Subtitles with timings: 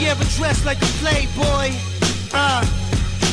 [0.00, 1.76] Riviera dressed like a playboy.
[2.32, 2.64] Uh,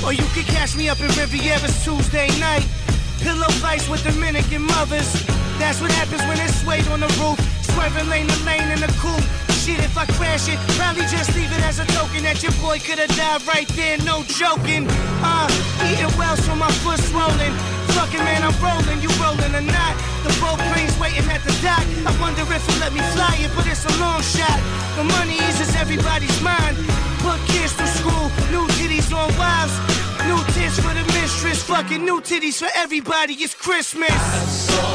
[0.04, 2.68] or you can catch me up in Riviera's Tuesday night.
[3.24, 5.08] Pillow fights with Dominican mothers.
[5.64, 7.40] That's what happens when it's suede on the roof.
[7.72, 9.24] Swerving lane to lane in the coupe.
[9.64, 12.80] Shit, if I crash it, probably just leave it as a token that your boy
[12.84, 14.92] could've died right there, no joking.
[15.24, 15.48] Uh,
[15.88, 17.56] eating well so my foot's rolling.
[17.96, 19.96] Fucking man, I'm rolling, you rolling or not.
[20.28, 21.88] The boat plane's waiting at the dock.
[22.04, 24.87] I wonder if they'll let me fly it, but it's a long shot.
[24.98, 26.76] The money is everybody's mind.
[27.20, 29.78] Put kids to school, new titties on wives.
[30.26, 33.36] New tits for the mistress, fucking new titties for everybody.
[33.36, 34.10] It's Christmas.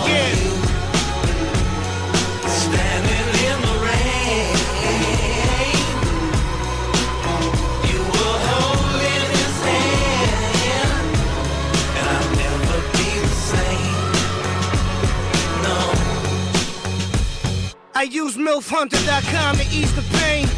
[0.09, 0.42] Yeah.
[18.11, 20.49] MilfHunter.com to ease the pain.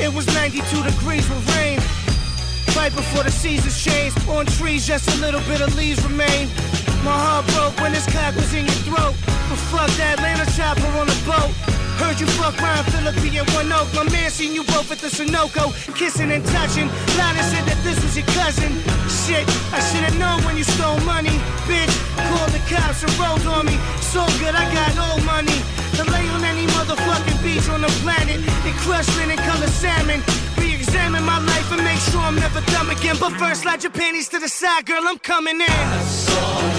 [0.00, 1.76] It was 92 degrees with rain.
[2.74, 4.16] Right before the seasons changed.
[4.28, 6.48] On trees, just a little bit of leaves remain.
[7.04, 9.12] My heart broke when this cock was in your throat.
[9.28, 11.52] But fuck that Atlanta chopper on the boat.
[12.00, 13.92] Heard you fuck Ryan Philippi and One Oak.
[13.92, 16.88] My man seen you both at the Sunoco, kissing and touching.
[17.20, 18.72] Lana said that this was your cousin.
[19.04, 21.36] Shit, I should've known when you stole money.
[21.68, 21.92] Bitch,
[22.32, 23.76] called the cops and rolled on me.
[24.00, 25.60] So good, I got old money
[25.96, 30.22] to lay on any motherfucking beach on the planet and crush linen color salmon.
[30.58, 33.16] Re-examine my life and make sure I'm never dumb again.
[33.18, 35.02] But first, slide your panties to the side, girl.
[35.06, 36.75] I'm coming in.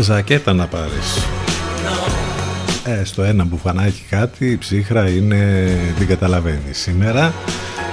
[0.00, 1.26] Ζακέτα να πάρεις
[2.84, 7.34] ε, Στο ένα μπουφανάκι κάτι η ψύχρα είναι δεν καταλαβαίνεις σήμερα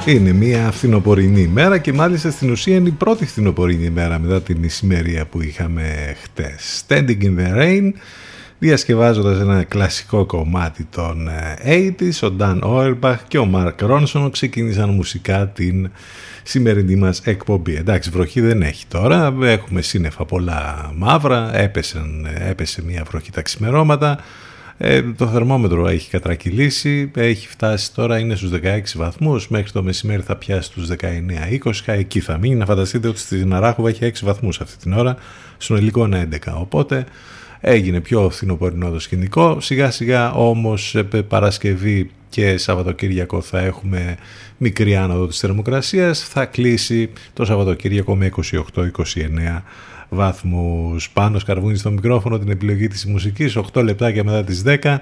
[0.05, 4.63] είναι μια φθινοπορεινή ημέρα και μάλιστα στην ουσία είναι η πρώτη φθινοπορεινή ημέρα μετά την
[4.63, 6.83] ησημερία που είχαμε χτες.
[6.87, 7.91] Standing in the Rain,
[8.63, 11.29] διασκευάζοντας ένα κλασικό κομμάτι των
[11.66, 15.91] 80's, ο Dan Auerbach και ο Mark Ronson ξεκίνησαν μουσικά την
[16.44, 17.75] σημερινή μας εκπομπή.
[17.75, 24.19] Εντάξει, βροχή δεν έχει τώρα, έχουμε σύννεφα πολλά μαύρα, έπεσαν, έπεσε μια βροχή τα ξημερώματα,
[24.78, 30.22] ε, το θερμόμετρο έχει κατρακυλήσει, έχει φτάσει τώρα, είναι στους 16 βαθμούς, μέχρι το μεσημέρι
[30.22, 32.56] θα πιάσει στους 19-20, εκεί θα μείνει.
[32.56, 35.16] Να φανταστείτε ότι στη Ναράχοβα έχει 6 βαθμούς αυτή την ώρα,
[35.57, 37.06] στον υλικό 11, οπότε
[37.66, 39.59] έγινε πιο φθινοπορεινό το σκηνικό.
[39.59, 40.96] Σιγά σιγά όμως
[41.28, 44.18] Παρασκευή και Σαββατοκύριακο θα έχουμε
[44.57, 46.24] μικρή άνοδο της θερμοκρασίας.
[46.24, 48.31] Θα κλείσει το Σαββατοκύριακο με
[48.75, 49.63] 28-29
[50.09, 51.09] βαθμούς.
[51.09, 54.97] Πάνω σκαρβούνι στο μικρόφωνο την επιλογή της μουσικής, 8 λεπτάκια μετά τις 10.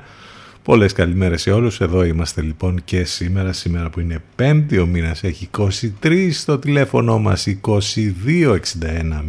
[0.64, 1.80] Πολλές καλημέρες σε όλους.
[1.80, 5.50] Εδώ είμαστε λοιπόν και σήμερα, σήμερα που είναι 5η, ο μήνας έχει
[6.02, 9.22] 23, στο τηλέφωνο μας 2261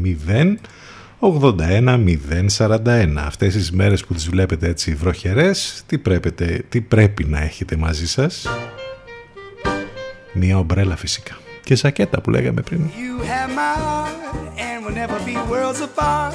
[1.22, 3.14] 81041.
[3.16, 5.98] Αυτές τις μέρες που τις βλέπετε έτσι βροχερές, τι,
[6.68, 8.46] τι πρέπει να έχετε μαζί σας.
[10.32, 11.38] Μία ομπρέλα φυσικά.
[11.64, 12.80] Και σακέτα που λέγαμε πριν.
[12.80, 14.22] You have my heart
[14.66, 16.34] and we'll never be worlds apart.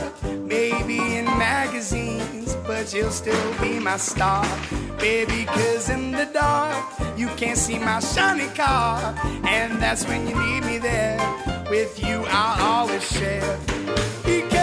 [0.55, 4.45] Maybe in magazines, but you'll still be my star.
[5.07, 6.83] Baby, cause in the dark,
[7.21, 8.95] you can't see my shiny car.
[9.57, 11.19] And that's when you need me there.
[11.73, 13.51] With you, I'll always share.
[14.29, 14.56] When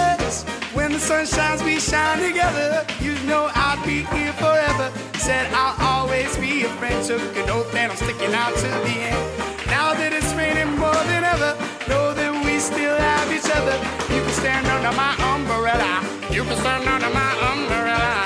[0.95, 2.87] the sun shines, we shine together.
[3.01, 4.93] You know I'll be here forever.
[5.19, 7.05] Said I'll always be a friend.
[7.05, 9.67] Took an oath and I'm sticking out to the end.
[9.67, 11.59] Now that it's raining more than ever,
[11.89, 13.77] know that we still have each other.
[14.15, 16.01] You can stand under my umbrella.
[16.31, 18.24] You can stand under my umbrella.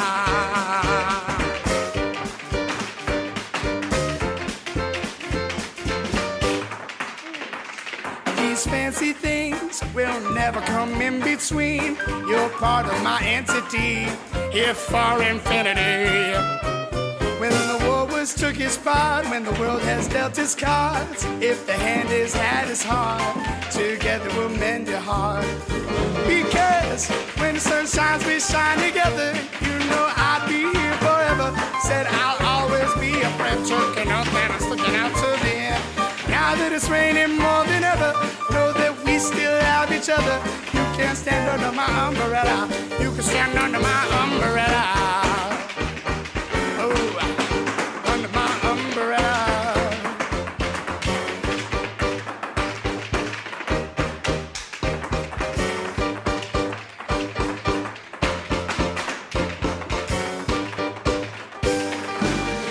[8.58, 11.94] These fancy things will never come in between.
[12.26, 14.08] You're part of my entity,
[14.50, 16.34] here for infinity.
[17.38, 21.68] When the war was took its part, when the world has dealt its cards, if
[21.68, 25.46] the hand is had its heart, together we'll mend your heart.
[26.26, 27.08] Because
[27.38, 29.38] when the sun shines, we shine together.
[29.60, 31.54] You know I'd be here forever.
[31.82, 35.57] Said I'll always be a friend, choking up and I'm sticking out to the end.
[36.48, 38.14] Now that it's raining more than ever,
[38.52, 40.40] know that we still have each other.
[40.72, 42.66] You can stand under my umbrella.
[42.98, 44.84] You can stand under my umbrella.
[46.80, 46.96] Oh,
[48.06, 49.36] under my umbrella.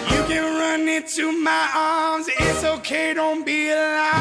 [0.10, 2.07] You can run into my arms
[2.88, 4.17] okay, don't be a liar.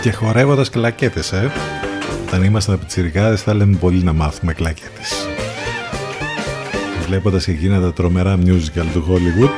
[0.00, 1.50] Και χορεύοντας κλακέτες, ε.
[2.26, 5.26] Όταν ήμασταν πιτσιρικάδες θα λέμε πολύ να μάθουμε κλακέτες.
[7.06, 9.50] Βλέποντας εκείνα τα τρομερά musical του Hollywood.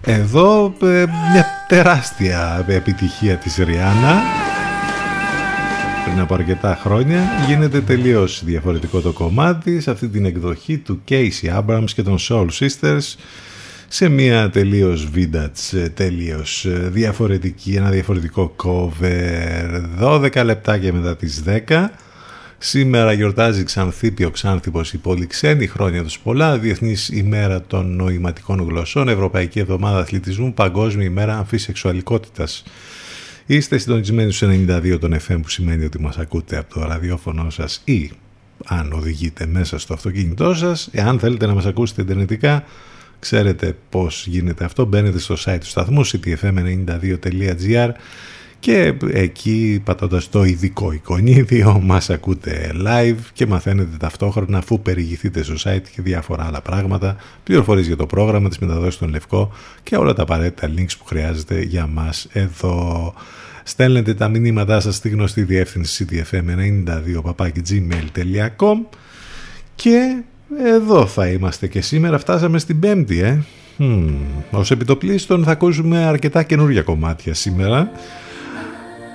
[0.00, 4.22] Εδώ ε, μια τεράστια επιτυχία της Ριάννα
[6.04, 11.60] πριν από αρκετά χρόνια γίνεται τελείως διαφορετικό το κομμάτι σε αυτή την εκδοχή του Casey
[11.60, 13.14] Abrams και των Soul Sisters
[13.88, 21.42] σε μια τελείως vintage, ε, τελείως ε, διαφορετική, ένα διαφορετικό cover 12 λεπτάκια μετά τις
[21.68, 21.88] 10
[22.60, 29.58] Σήμερα γιορτάζει Ξανθήπιο Ξάνθηπος η Πολυξένη, χρόνια τους πολλά, Διεθνής ημέρα των νοηματικών γλωσσών, Ευρωπαϊκή
[29.58, 32.64] Εβδομάδα Αθλητισμού, Παγκόσμια ημέρα αμφισεξουαλικότητας.
[33.46, 37.82] Είστε συντονισμένοι στους 92 των FM που σημαίνει ότι μας ακούτε από το ραδιόφωνο σας
[37.84, 38.10] ή
[38.64, 40.88] αν οδηγείτε μέσα στο αυτοκίνητό σας.
[40.92, 42.64] Εάν θέλετε να μας ακούσετε ιντερνετικά,
[43.18, 44.84] ξέρετε πώς γίνεται αυτό.
[44.84, 47.90] Μπαίνετε στο site του σταθμού ctfm92.gr
[48.60, 55.54] και εκεί πατώντας το ειδικό εικονίδιο μας ακούτε live και μαθαίνετε ταυτόχρονα αφού περιηγηθείτε στο
[55.64, 60.12] site και διάφορα άλλα πράγματα, πληροφορίες για το πρόγραμμα, τις μεταδόσεις στον Λευκό και όλα
[60.12, 63.14] τα απαραίτητα links που χρειάζεται για μας εδώ.
[63.62, 68.76] Στέλνετε τα μηνύματά σας στη γνωστή διεύθυνση ctfm92.gmail.com
[69.74, 70.22] και
[70.56, 73.42] εδώ θα είμαστε και σήμερα φτάσαμε στην πέμπτη ε.
[73.78, 74.14] Hmm.
[74.50, 77.90] Ως επιτοπλίστων θα ακούσουμε αρκετά καινούργια κομμάτια σήμερα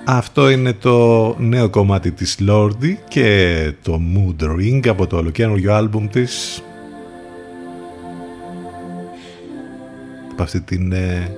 [0.06, 6.08] αυτό είναι το νέο κομμάτι της Lordi και το Mood Ring από το ολοκένουργιο άλμπουμ
[6.08, 6.62] της
[10.30, 11.36] από αυτή την ε,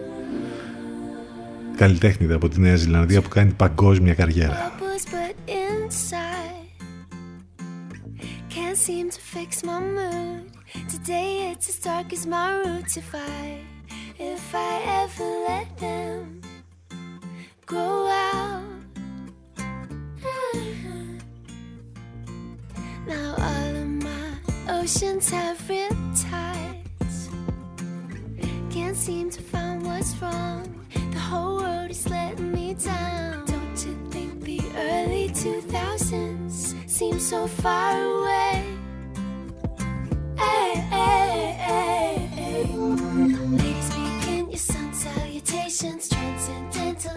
[1.77, 4.73] καλλιτέχνηδα από τη Νέα Ζηλανδία που κάνει παγκόσμια καριέρα.
[8.87, 10.49] Seem to fix my mood.
[10.89, 12.97] Today it's as dark as my roots.
[12.97, 13.59] If I,
[14.17, 16.41] if I ever let them
[17.67, 18.63] grow out.
[23.09, 24.31] Now all of my
[24.69, 27.19] oceans have riptides.
[28.71, 30.87] Can't seem to find what's wrong.
[31.11, 33.46] The whole world is letting me down.
[34.47, 38.63] The early 2000s seem so far away?
[40.39, 41.57] Hey, hey,
[42.31, 42.77] hey.
[42.77, 47.17] Ladies, begin your sun salutations, transcendental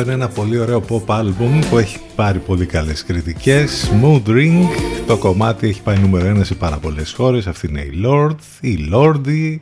[0.00, 3.90] Αυτό είναι ένα πολύ ωραίο pop album που έχει πάρει πολύ καλές κριτικές.
[4.02, 4.66] Mood Ring,
[5.06, 7.46] το κομμάτι έχει πάει νούμερο 1 σε πάρα πολλές χώρες.
[7.46, 9.56] Αυτή είναι η Lord, η Lordy,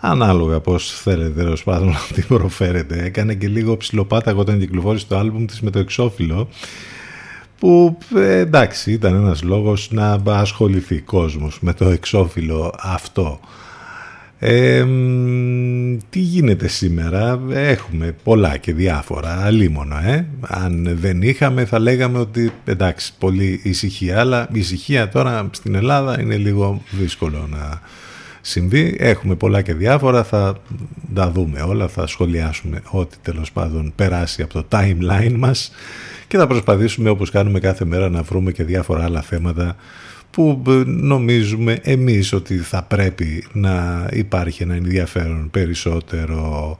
[0.00, 3.04] ανάλογα πώς θέλετε τέλο πάντων να την προφέρετε.
[3.04, 6.48] Έκανε και λίγο ψηλοπάταγο όταν κυκλοφόρησε το άλμπουμ της με το εξώφυλλο
[7.58, 13.40] που ε, εντάξει ήταν ένας λόγος να ασχοληθεί κόσμος με το εξώφυλλο αυτό.
[14.42, 20.26] Ε, μ, τι γίνεται σήμερα, έχουμε πολλά και διάφορα, αλίμονο, ε.
[20.40, 26.20] Αν δεν είχαμε θα λέγαμε ότι εντάξει, πολύ ησυχία, αλλά η ησυχία τώρα στην Ελλάδα
[26.20, 27.80] είναι λίγο δύσκολο να
[28.40, 28.96] συμβεί.
[28.98, 30.56] Έχουμε πολλά και διάφορα, θα
[31.14, 35.72] τα δούμε όλα, θα σχολιάσουμε ό,τι τέλος πάντων περάσει από το timeline μας
[36.28, 39.76] και θα προσπαθήσουμε όπως κάνουμε κάθε μέρα να βρούμε και διάφορα άλλα θέματα
[40.30, 46.78] που ε, νομίζουμε εμείς ότι θα πρέπει να υπάρχει ένα ενδιαφέρον περισσότερο.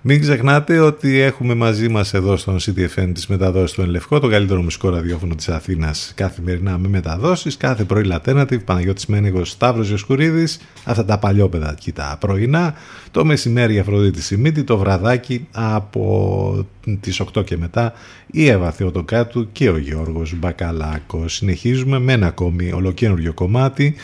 [0.00, 4.62] Μην ξεχνάτε ότι έχουμε μαζί μας εδώ στον CTFM τις μεταδόσεις του Ενλευκό, το καλύτερο
[4.62, 11.04] μουσικό ραδιόφωνο της Αθήνας καθημερινά με μεταδόσεις, κάθε πρωί Alternative, Παναγιώτης Μένεγος, Σταύρος Ιωσκουρίδης, αυτά
[11.04, 12.74] τα παλιόπαιδα εκεί τα πρωινά,
[13.10, 16.66] το μεσημέρι η Αφροδίτη Σιμίτη, το βραδάκι από
[17.00, 17.92] τις 8 και μετά
[18.26, 21.34] η Εύα Θεοτοκάτου και ο Γιώργος Μπακαλάκος.
[21.34, 23.94] Συνεχίζουμε με ένα ακόμη ολοκένουργιο κομμάτι,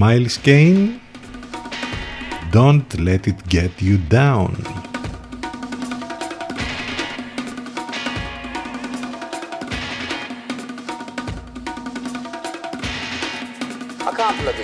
[0.00, 0.76] Miles Kane,
[2.52, 4.91] Don't let it get you down.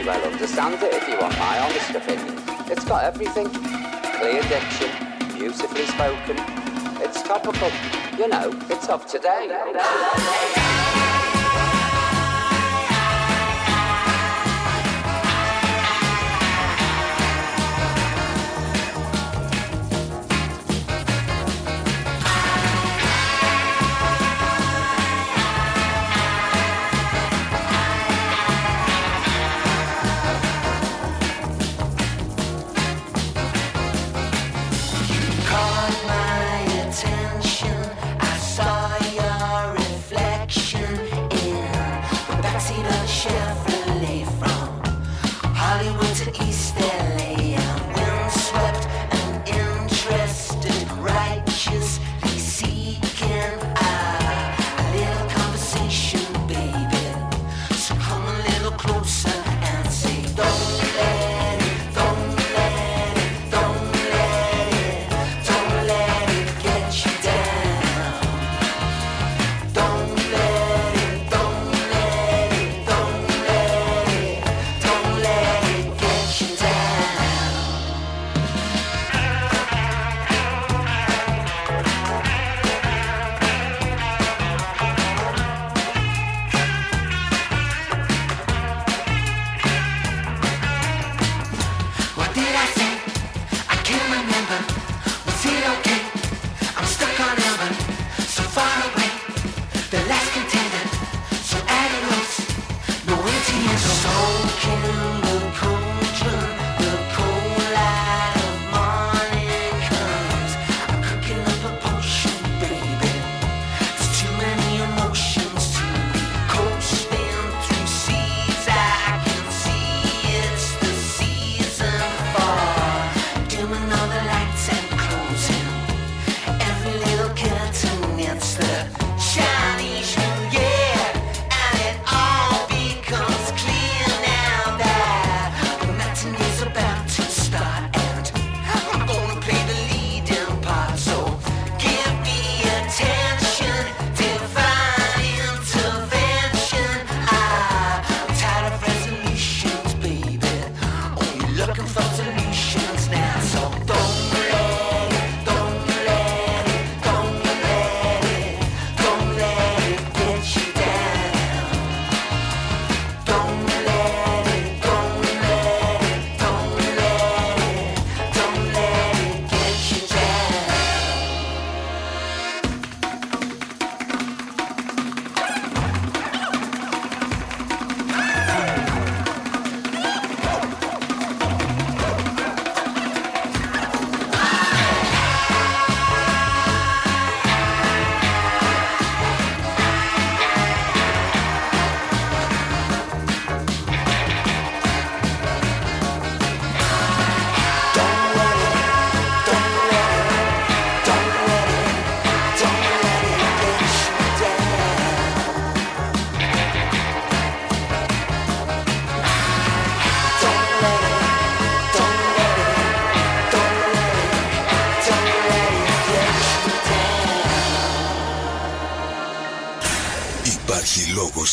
[0.08, 2.34] Well understand it if you want my honest opinion.
[2.70, 3.46] It's got everything.
[3.50, 4.88] Clear diction,
[5.36, 6.36] beautifully spoken.
[7.02, 7.70] It's topical.
[8.16, 9.48] You know, it's of today.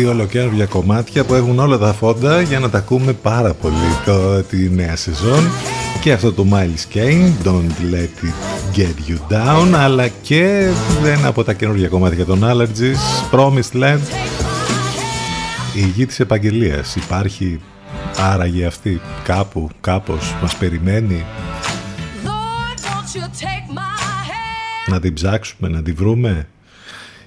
[0.00, 4.42] Δύο ολοκαίρια κομμάτια που έχουν όλα τα φόντα για να τα ακούμε πάρα πολύ το,
[4.42, 5.48] τη νέα σεζόν
[6.00, 10.70] και αυτό το Miles Kane, Don't Let It Get You Down αλλά και
[11.04, 14.00] ένα από τα καινούργια κομμάτια των Allergies, Promised Land
[15.74, 17.60] η γη της επαγγελίας υπάρχει
[18.16, 21.24] άραγε αυτή κάπου, κάπως μας περιμένει;
[22.24, 24.92] Lord, won't you take my hand?
[24.92, 26.48] να την ψάξουμε, να την βρούμε;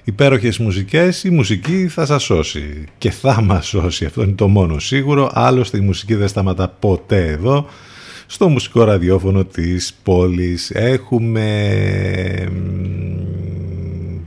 [0.06, 4.78] Υπέροχες μουσικές, η μουσική θα σας σώσει και θα μας σώσει, αυτό είναι το μόνο
[4.78, 5.30] σίγουρο.
[5.32, 7.66] Άλλωστε η μουσική δεν σταματά ποτέ εδώ,
[8.26, 10.70] στο μουσικό ραδιόφωνο της πόλης.
[10.70, 11.46] Έχουμε
[12.50, 13.14] μ,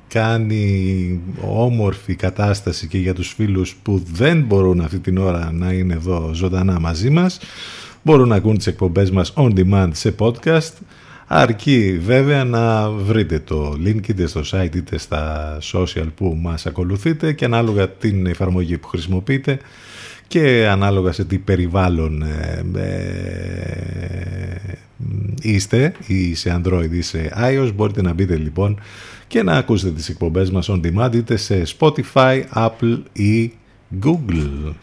[0.07, 5.93] κάνει όμορφη κατάσταση και για τους φίλους που δεν μπορούν αυτή την ώρα να είναι
[5.93, 7.39] εδώ ζωντανά μαζί μας.
[8.03, 10.71] Μπορούν να ακούν τις εκπομπές μας on demand σε podcast.
[11.29, 17.33] Αρκεί βέβαια να βρείτε το link είτε στο site είτε στα social που μας ακολουθείτε
[17.33, 19.59] και ανάλογα την εφαρμογή που χρησιμοποιείτε
[20.27, 23.17] και ανάλογα σε τι περιβάλλον ε, ε,
[25.41, 28.79] είστε ή σε Android ή σε iOS μπορείτε να μπείτε λοιπόν
[29.27, 33.53] και να ακούσετε τις εκπομπές μας on demand είτε σε Spotify, Apple ή
[34.03, 34.73] Google.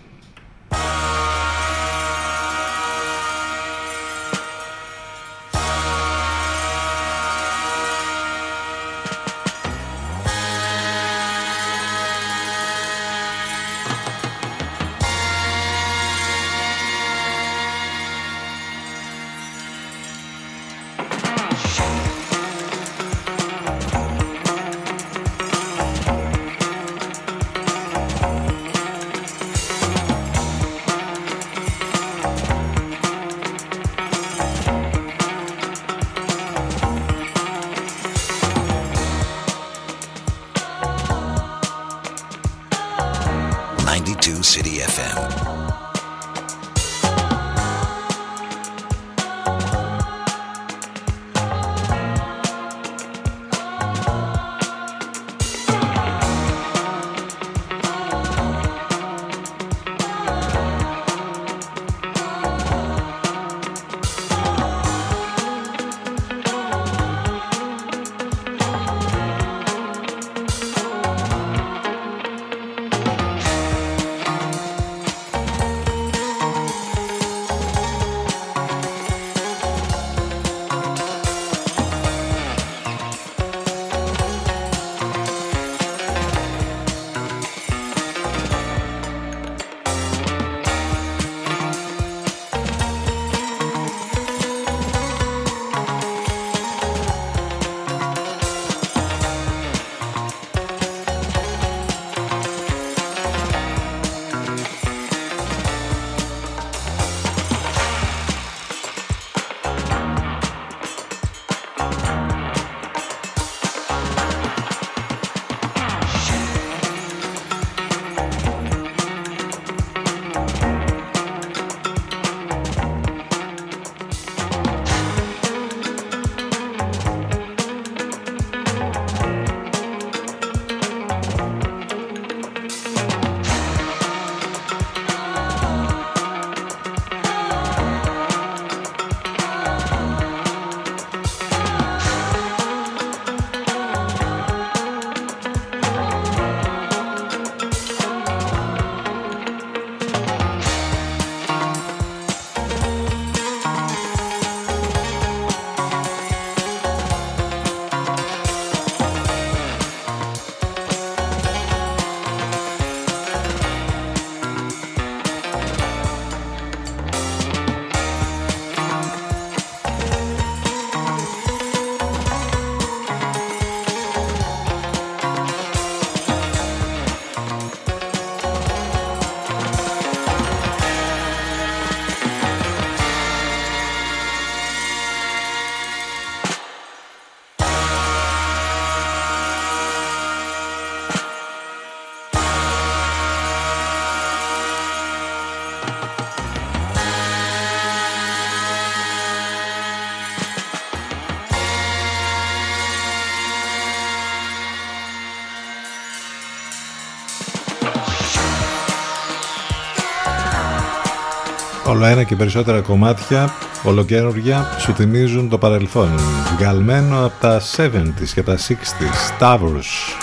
[211.94, 216.08] Όλο ένα και περισσότερα κομμάτια ολοκαίρια σου θυμίζουν το παρελθόν.
[216.56, 219.40] Βγαλμένο από τα 70s και τα 60s.
[219.40, 220.16] Towers.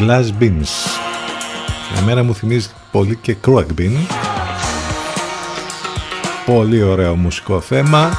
[0.00, 1.00] Glass Beans.
[1.98, 3.92] Εμένα μου θυμίζει πολύ και Cruak Bean.
[6.46, 8.10] Πολύ ωραίο μουσικό θέμα.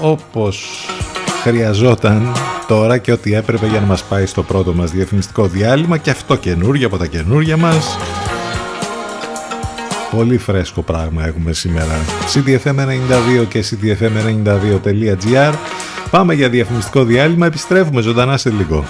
[0.00, 0.86] Όπως
[1.42, 2.32] χρειαζόταν
[2.68, 6.36] τώρα και ό,τι έπρεπε για να μας πάει στο πρώτο μας διαφημιστικό διάλειμμα και αυτό
[6.36, 7.96] καινούργιο από τα καινούργια μας.
[10.10, 12.04] Πολύ φρέσκο πράγμα έχουμε σήμερα.
[12.34, 15.54] CDFM92 και CDFM92.gr
[16.10, 18.84] Πάμε για διαφημιστικό διάλειμμα, επιστρέφουμε ζωντανά σε λίγο.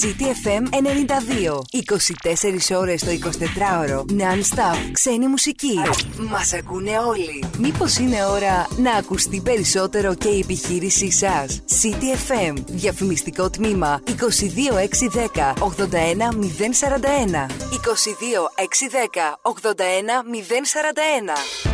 [0.00, 1.60] City FM 92.
[2.72, 3.98] 24 ώρες το 24ωρο.
[3.98, 4.76] Non-stop.
[4.92, 5.78] Ξένη μουσική.
[6.30, 7.44] Μας ακούνε όλοι.
[7.58, 12.54] Μήπως είναι ώρα να ακουστεί περισσότερο και η επιχείρησή σας; City FM.
[12.66, 17.46] Διαφημιστικό τμήμα 22610 81041.
[17.70, 21.69] 22610 81041.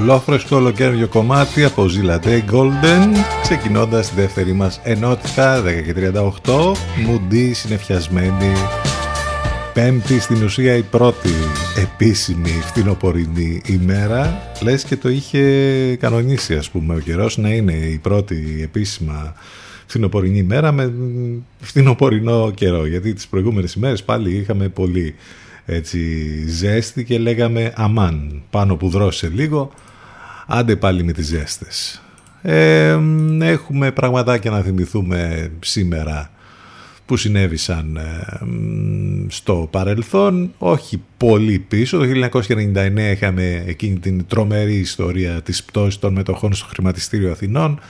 [0.00, 3.08] Ολόφρεσκο ολοκαίριο κομμάτι από Zilla Day Golden
[3.42, 5.94] ξεκινώντας τη δεύτερη μας ενότητα 10 και
[6.44, 6.72] 38
[7.06, 8.52] μουντή συνεφιασμένη.
[9.74, 11.30] Πέμπτη στην ουσία η πρώτη
[11.76, 14.42] επίσημη φθινοπορεινή ημέρα.
[14.62, 15.42] Λες και το είχε
[15.96, 19.34] κανονίσει ας πούμε ο καιρός να είναι η πρώτη επίσημα
[19.86, 20.92] φθινοπορεινή ημέρα με
[21.60, 22.86] φθινοπορεινό καιρό.
[22.86, 25.14] Γιατί τις προηγούμενες ημέρες πάλι είχαμε πολύ
[25.66, 25.98] έτσι
[26.48, 29.72] ζέστη και λέγαμε αμάν πάνω που δρώσε λίγο
[30.52, 32.02] άντε πάλι με τις ζέστες
[32.42, 32.98] ε,
[33.40, 36.30] έχουμε πραγματάκια να θυμηθούμε σήμερα
[37.06, 38.40] που συνέβησαν ε,
[39.28, 41.98] στο παρελθόν, όχι πολύ πίσω.
[41.98, 42.04] Το
[42.38, 47.80] 1999 είχαμε εκείνη την τρομερή ιστορία της πτώσης των μετοχών στο χρηματιστήριο Αθηνών,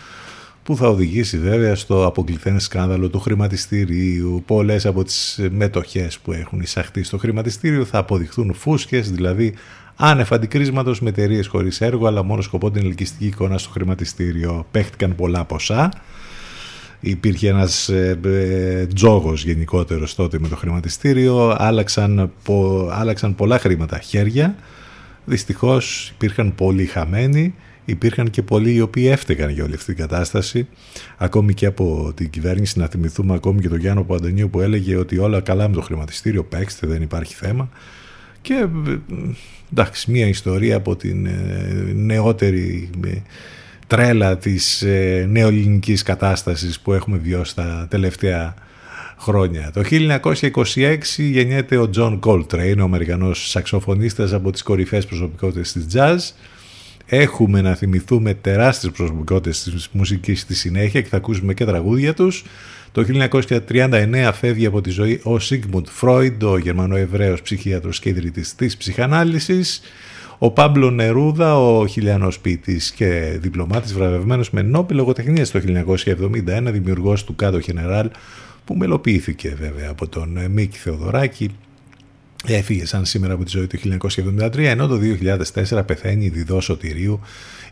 [0.62, 4.42] που θα οδηγήσει βέβαια στο αποκλειθέν σκάνδαλο του χρηματιστηρίου.
[4.46, 9.54] Πολλές από τις μετοχές που έχουν εισαχθεί στο χρηματιστήριο θα αποδειχθούν φούσκες, δηλαδή
[10.02, 14.66] άνευ αντικρίσματος με εταιρείες χωρίς έργο, αλλά μόνο σκοπό την ελκυστική εικόνα στο χρηματιστήριο.
[14.70, 15.92] Παίχτηκαν πολλά ποσά.
[17.00, 23.98] Υπήρχε ένας ε, ε, τζόγος γενικότερος τότε με το χρηματιστήριο, άλλαξαν, πο, άλλαξαν πολλά χρήματα
[23.98, 24.54] χέρια,
[25.24, 30.68] δυστυχώς υπήρχαν πολλοί χαμένοι, υπήρχαν και πολλοί οι οποίοι έφταιγαν για όλη αυτή την κατάσταση,
[31.16, 35.18] ακόμη και από την κυβέρνηση, να θυμηθούμε ακόμη και τον Γιάννο Παντονίου που έλεγε ότι
[35.18, 37.68] όλα καλά με το χρηματιστήριο, παίξτε, δεν υπάρχει θέμα.
[38.42, 38.66] Και
[39.72, 42.90] εντάξει, μια ιστορία από την ε, νεότερη
[43.86, 48.54] τρέλα της ε, νεοελληνικής κατάστασης που έχουμε βιώσει τα τελευταία
[49.18, 49.70] χρόνια.
[49.72, 56.18] Το 1926 γεννιέται ο John Coltrane, ο Αμερικανός σαξοφωνίστας από τις κορυφαίες προσωπικότητες της jazz.
[57.06, 62.44] Έχουμε να θυμηθούμε τεράστιες προσωπικότητες της μουσικής στη συνέχεια και θα ακούσουμε και τραγούδια τους.
[62.92, 63.04] Το
[63.68, 69.80] 1939 φεύγει από τη ζωή ο Sigmund Freud, ο Γερμανοεβραίος ψυχίατρος και ιδρυτής της ψυχανάλυσης.
[70.38, 77.24] Ο Πάμπλο Νερούδα, ο χιλιανός ποιητής και διπλωμάτης βραβευμένος με νόπη λογοτεχνίας το 1971, δημιουργός
[77.24, 78.10] του Κάτω Χενεράλ,
[78.64, 81.50] που μελοποιήθηκε βέβαια από τον Μίκη Θεοδωράκη,
[82.46, 83.78] Έφυγε σαν σήμερα από τη ζωή του
[84.36, 84.98] 1973, ενώ το
[85.72, 87.20] 2004 πεθαίνει η Διδό Σωτηρίου,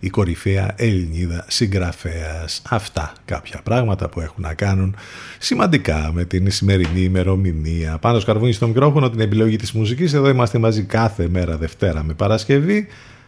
[0.01, 2.63] η κορυφαία Ελληνίδα συγγραφέας.
[2.69, 4.97] Αυτά κάποια πράγματα που έχουν να κάνουν
[5.39, 7.99] σημαντικά με την σημερινή ημερομηνία.
[7.99, 10.13] Πάνω σκαρβούνι στο μικρόφωνο την επιλογή της μουσικής.
[10.13, 12.87] Εδώ είμαστε μαζί κάθε μέρα Δευτέρα με Παρασκευή.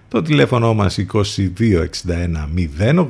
[0.09, 1.47] Το τηλέφωνο μας 2261
[2.79, 3.05] 081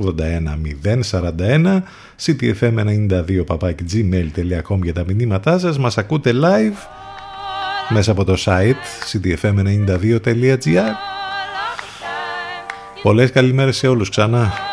[1.10, 1.82] 041
[2.24, 3.44] ctfm92
[3.92, 5.78] gmail.com για τα μηνύματά σας.
[5.78, 6.99] Μας ακούτε live
[7.92, 8.74] μέσα από το site
[9.12, 10.92] ctfm92.gr
[13.02, 14.69] Πολλές καλημέρες σε όλους ξανά.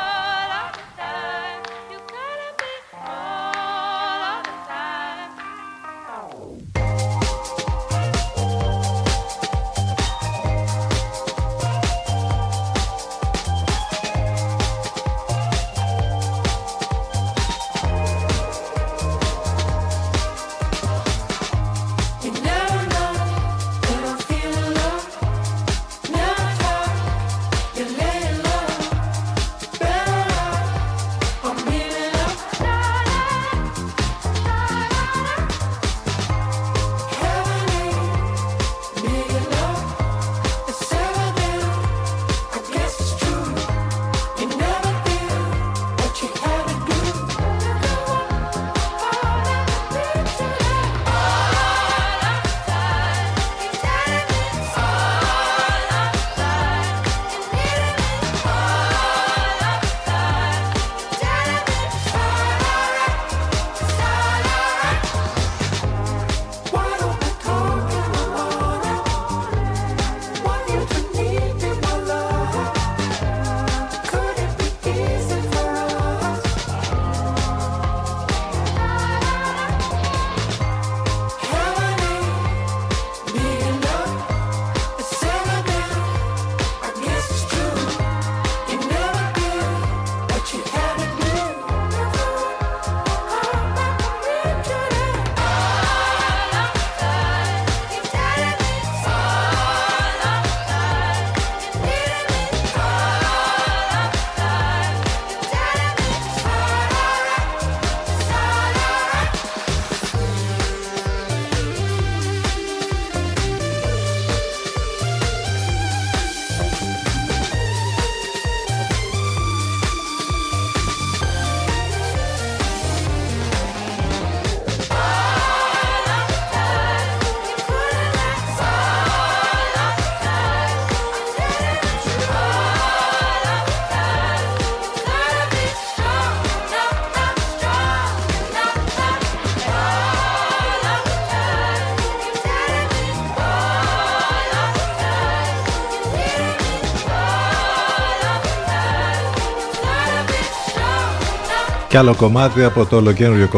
[151.97, 153.49] Κι άλλο κομμάτι από το ολοκένουργιο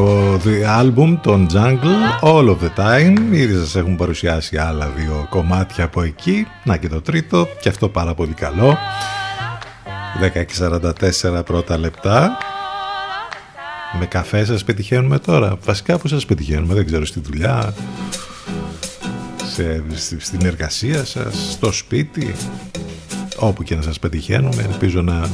[0.68, 3.18] άλμπουμ, τον Jungle, All of the Time.
[3.32, 6.48] Ήδη σας έχουν παρουσιάσει άλλα δύο κομμάτια από εκεί.
[6.64, 8.78] Να και το τρίτο, και αυτό πάρα πολύ καλό.
[10.22, 12.38] 10 πρώτα λεπτά.
[14.00, 15.58] Με καφέ σας πετυχαίνουμε τώρα.
[15.66, 17.74] Βασικά που σας πετυχαίνουμε, δεν ξέρω, στη δουλειά,
[19.54, 22.36] σε, στη- στην εργασία σας, στο σπίτι,
[23.36, 24.66] όπου και να σας πετυχαίνουμε.
[24.72, 25.30] Ελπίζω να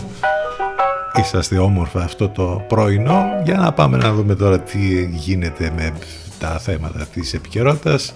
[1.20, 3.24] είσαστε όμορφα αυτό το πρωινό.
[3.44, 5.94] Για να πάμε να δούμε τώρα τι γίνεται με
[6.40, 8.14] τα θέματα της επικαιρότητας.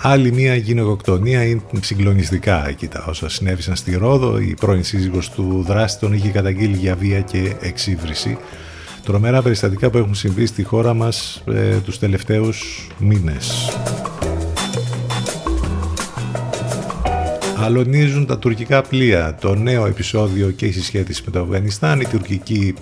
[0.00, 4.38] Άλλη μία γυναικοκτονία είναι συγκλονιστικά εκεί τα όσα συνέβησαν στη Ρόδο.
[4.38, 8.38] Η πρώην σύζυγος του δράστη τον είχε καταγγείλει για βία και εξύβριση.
[9.04, 13.72] Τρομερά περιστατικά που έχουν συμβεί στη χώρα μας ε, τους τελευταίους μήνες.
[17.62, 19.34] Αλωνίζουν τα τουρκικά πλοία.
[19.40, 22.00] Το νέο επεισόδιο και η συσχέτιση με το Αφγανιστάν.
[22.00, 22.74] Η τουρκική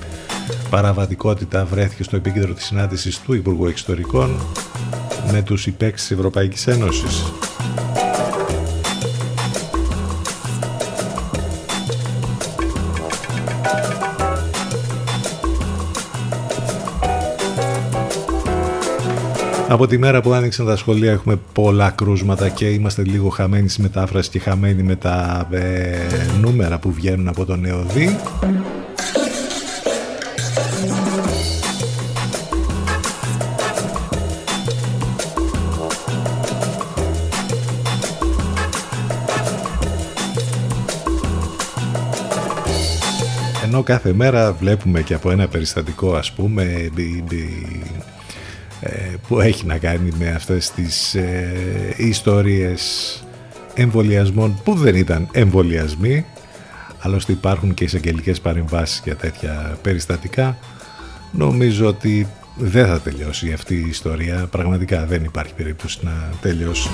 [0.71, 4.41] παραβατικότητα βρέθηκε στο επίκεντρο της συνάντησης του Υπουργού Εξωτερικών
[5.33, 7.33] με τους υπέξεις της Ευρωπαϊκής Ένωσης.
[19.73, 23.83] Από τη μέρα που άνοιξαν τα σχολεία έχουμε πολλά κρούσματα και είμαστε λίγο χαμένοι στη
[23.83, 25.97] μετάφραση και χαμένοι με τα ε,
[26.41, 28.17] νούμερα που βγαίνουν από το νεοδί.
[43.65, 48.10] Ενώ κάθε μέρα βλέπουμε και από ένα περιστατικό ας πούμε μπι- μπι- ε,
[49.29, 53.23] που έχει να κάνει με αυτές τις ε, ιστορίες
[53.75, 56.25] εμβολιασμών που δεν ήταν εμβολιασμοί
[57.01, 60.59] άλλωστε υπάρχουν και εισαγγελικές παρεμβάσεις για τέτοια περιστατικά.
[61.33, 62.27] Νομίζω ότι
[62.57, 64.47] δεν θα τελειώσει αυτή η ιστορία.
[64.51, 66.89] Πραγματικά δεν υπάρχει περίπτωση να τελειώσει.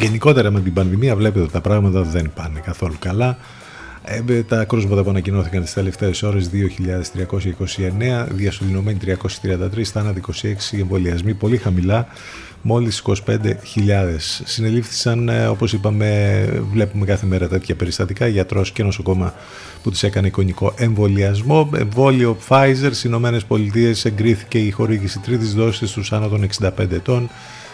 [0.00, 3.38] Γενικότερα με την πανδημία βλέπετε ότι τα πράγματα δεν πάνε καθόλου καλά.
[4.04, 10.20] Ε, με τα κρούσματα που ανακοινώθηκαν τις τελευταίες ώρες 2.329, διασωληνωμένοι 333, θάνατοι
[10.72, 12.06] 26, εμβολιασμοί πολύ χαμηλά,
[12.62, 14.42] μόλις 25.000.
[14.44, 19.34] Συνελήφθησαν, ε, όπως είπαμε, βλέπουμε κάθε μέρα τέτοια περιστατικά, γιατρός και νοσοκόμα
[19.82, 21.70] που τους έκανε εικονικό εμβολιασμό.
[21.76, 27.30] Εμβόλιο Pfizer στις Ηνωμένες Πολιτείες εγκρίθηκε η χορήγηση τρίτης δόσης στους άνω των 65 ετών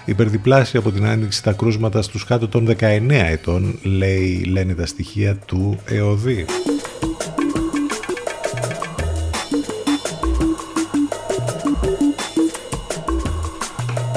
[0.09, 5.37] υπερδιπλάσια από την άνοιξη τα κρούσματα στους κάτω των 19 ετών, λέει, λένε τα στοιχεία
[5.37, 6.45] του ΕΟΔΗ.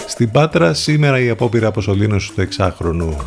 [0.07, 3.17] Στην Πάτρα σήμερα η απόπειρα αποσωλήνωσης του εξάχρονου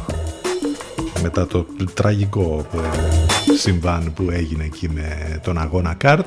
[1.22, 6.26] μετά το τραγικό ε, συμβάν που έγινε εκεί με τον αγώνα καρτ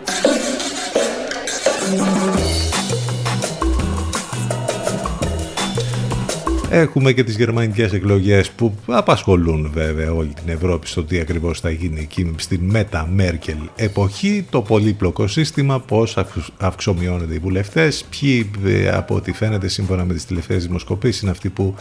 [6.69, 11.69] Έχουμε και τις γερμανικές εκλογές που απασχολούν βέβαια όλη την Ευρώπη στο τι ακριβώς θα
[11.69, 18.51] γίνει εκεί στην Μέτα Μέρκελ εποχή, το πολύπλοκο σύστημα, πώς αυξ- αυξομειώνονται οι βουλευτές, ποιοι
[18.65, 21.75] ε, από ό,τι φαίνεται σύμφωνα με τις τελευταίες δημοσκοπήσεις είναι αυτοί που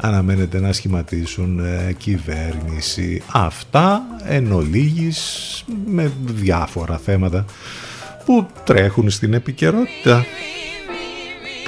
[0.00, 3.22] αναμένεται να σχηματίσουν ε, κυβέρνηση.
[3.32, 7.44] Αυτά εν ολίγης με διάφορα θέματα
[8.24, 10.24] που τρέχουν στην επικαιρότητα.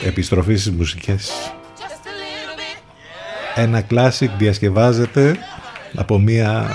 [0.05, 1.53] Επιστροφή στις μουσικές.
[3.61, 5.37] Ένα κλάσικ διασκευάζεται
[5.95, 6.71] από μια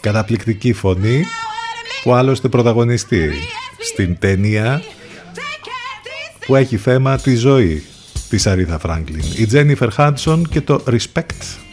[0.00, 1.24] καταπληκτική φωνή
[2.02, 3.30] που άλλωστε πρωταγωνιστεί
[3.78, 4.82] στην ταινία
[6.46, 7.84] που έχει θέμα τη ζωή
[8.28, 9.24] της Αρίθα Φράγκλιν.
[9.36, 11.69] Η Τζένιφερ Χάντσον και το Respect.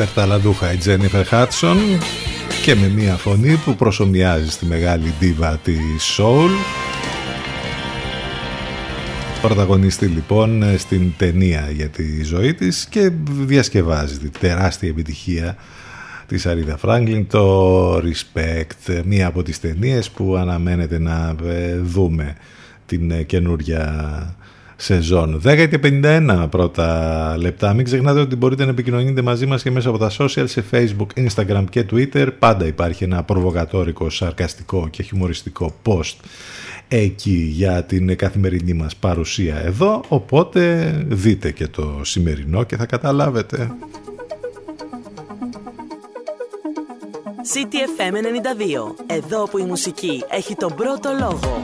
[0.00, 1.76] σπερταλαδούχα η Τζένιφερ Χάτσον
[2.62, 6.50] και με μια φωνή που προσωμιάζει στη μεγάλη ντίβα της Soul.
[9.42, 15.56] Πρωταγωνιστή λοιπόν στην ταινία για τη ζωή της και διασκευάζει τη τεράστια επιτυχία
[16.26, 22.36] της Αρίδα Φράγκλιν το Respect, μία από τις ταινίες που αναμένεται να ε, δούμε
[22.86, 24.34] την ε, καινούρια
[24.82, 25.40] σεζόν.
[25.44, 27.74] 10 και 51 πρώτα λεπτά.
[27.74, 31.26] Μην ξεχνάτε ότι μπορείτε να επικοινωνείτε μαζί μας και μέσα από τα social σε facebook,
[31.26, 32.28] instagram και twitter.
[32.38, 36.14] Πάντα υπάρχει ένα προβοκατόρικο, σαρκαστικό και χιουμοριστικό post
[36.88, 40.02] εκεί για την καθημερινή μας παρουσία εδώ.
[40.08, 43.70] Οπότε δείτε και το σημερινό και θα καταλάβετε.
[47.54, 49.16] CTFM 92.
[49.16, 51.62] Εδώ που η μουσική έχει τον πρώτο λόγο.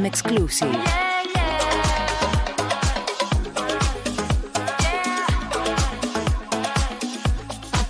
[0.00, 0.72] FM exclusive.
[0.72, 1.26] Yeah,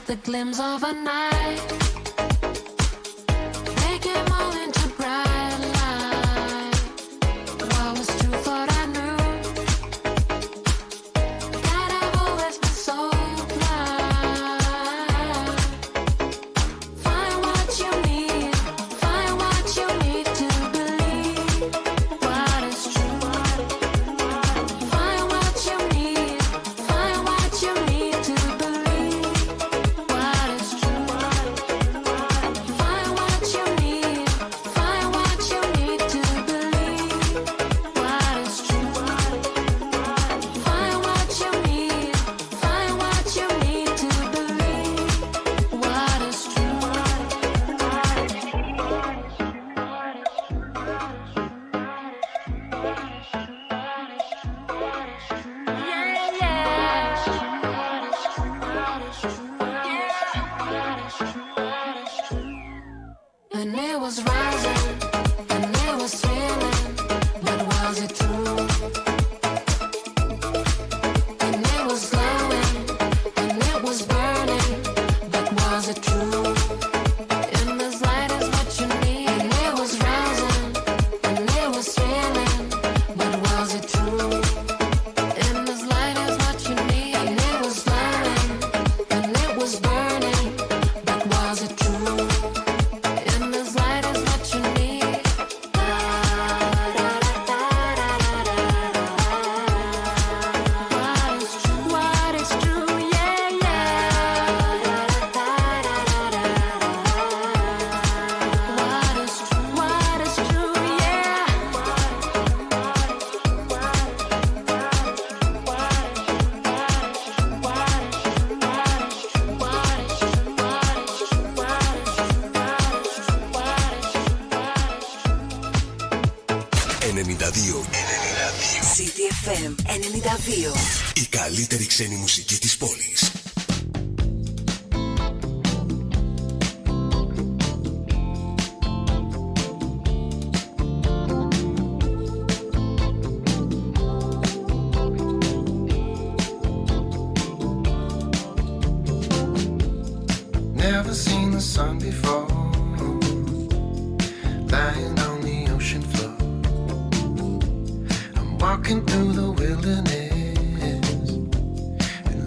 [0.06, 1.69] the glimpse of a night.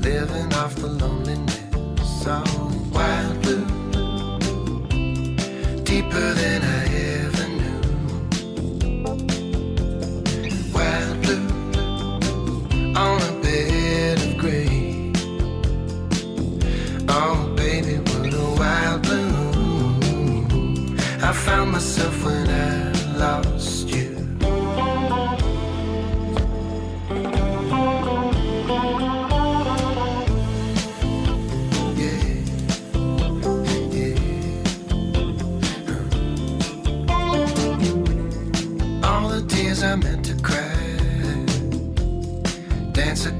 [0.04, 3.66] living off the loneliness of wild blue,
[5.84, 6.93] deeper than I.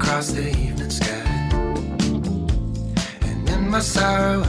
[0.04, 1.48] across the evening sky.
[3.22, 4.42] And in my sorrow,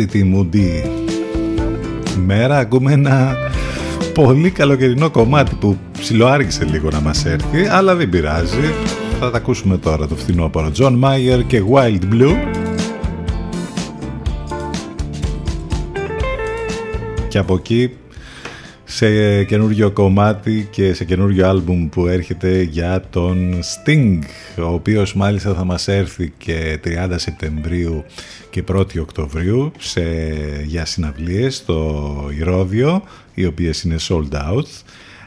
[0.00, 0.90] Αυτή τη μουντή.
[2.26, 3.36] Μέρα ακούμε ένα
[4.14, 8.74] πολύ καλοκαιρινό κομμάτι που ψιλοάργησε λίγο να μας έρθει αλλά δεν πειράζει.
[9.20, 12.36] Θα τα ακούσουμε τώρα το φθινόπωρο John Mayer και Wild Blue.
[17.28, 17.90] Και από εκεί
[19.00, 24.18] σε καινούριο κομμάτι και σε καινούριο άλμπουμ που έρχεται για τον Sting
[24.58, 28.04] ο οποίος μάλιστα θα μας έρθει και 30 Σεπτεμβρίου
[28.50, 30.02] και 1η Οκτωβρίου σε,
[30.64, 33.02] για συναυλίες στο Ηρώδιο
[33.34, 34.66] οι οποίες είναι sold out.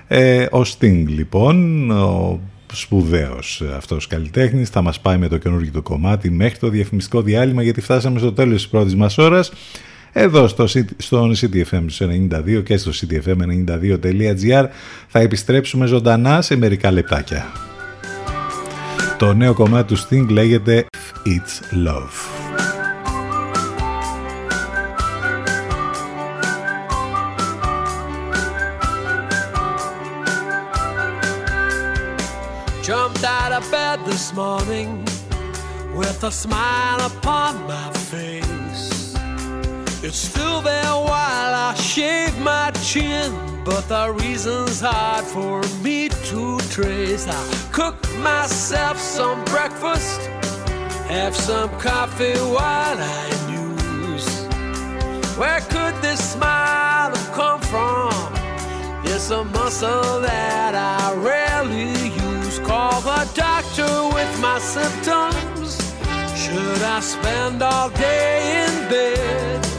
[0.07, 2.39] Ε, ο Sting λοιπόν ο
[2.73, 7.63] σπουδαίος αυτός καλλιτέχνης θα μας πάει με το καινούργιο του κομμάτι μέχρι το διαφημιστικό διάλειμμα
[7.63, 9.51] γιατί φτάσαμε στο τέλος της πρώτης μας ώρας
[10.13, 14.65] εδώ στο, C- στον CTFM 92 και στο ctfm92.gr
[15.07, 17.45] θα επιστρέψουμε ζωντανά σε μερικά λεπτάκια.
[19.17, 20.85] Το νέο κομμάτι του Sting λέγεται
[21.25, 22.43] It's Love.
[32.81, 35.05] Jumped out of bed this morning
[35.95, 38.62] with a smile upon my face.
[40.05, 43.31] It's still there while I shave my chin,
[43.63, 47.25] but the reason's hard for me to trace.
[47.25, 50.19] I cook myself some breakfast,
[51.07, 54.27] have some coffee while I muse.
[55.37, 58.11] Where could this smile have come from?
[59.05, 62.59] It's a muscle that I rarely use.
[62.59, 65.77] Call the doctor with my symptoms.
[66.35, 69.72] Should I spend all day in bed?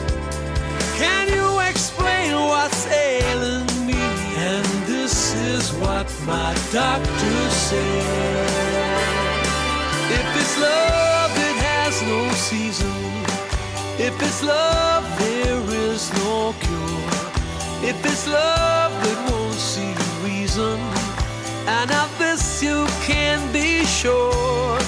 [0.97, 4.03] Can you explain what's ailing me?
[4.39, 8.95] And this is what my doctor said.
[10.19, 12.95] If it's love, it has no season.
[13.99, 17.25] If it's love, there is no cure.
[17.91, 20.79] If it's love that won't see reason,
[21.67, 24.79] and of this you can be sure.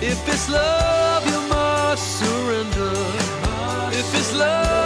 [0.00, 2.94] If it's love, you must surrender.
[3.92, 4.79] If it's love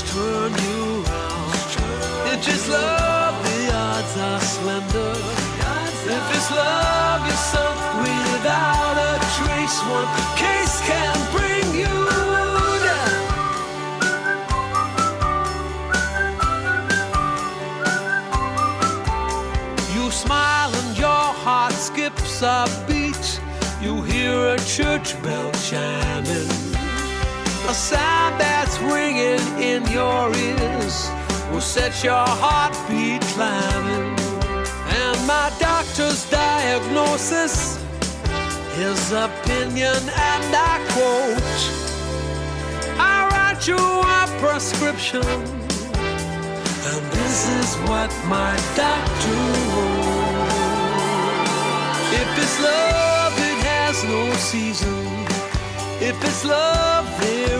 [0.00, 1.54] that's turned you round,
[2.32, 5.14] if it's love, the odds are slender.
[6.02, 9.80] If it's love, you're sunk without a trace.
[9.82, 11.94] One case can bring you
[12.86, 13.20] down.
[19.94, 23.40] You smile and your heart skips a beat.
[23.80, 26.49] You hear a church bell chiming,
[27.70, 31.08] a sound that's ringing in your ears
[31.52, 34.18] will set your heartbeat climbing.
[34.98, 37.78] And my doctor's diagnosis,
[38.74, 40.00] his opinion,
[40.34, 41.58] and I quote,
[42.98, 45.22] I write you a prescription,
[46.90, 49.42] and this is what my doctor
[49.74, 50.10] wrote.
[52.20, 55.20] If it's love, it has no season.
[56.02, 57.59] If it's love, there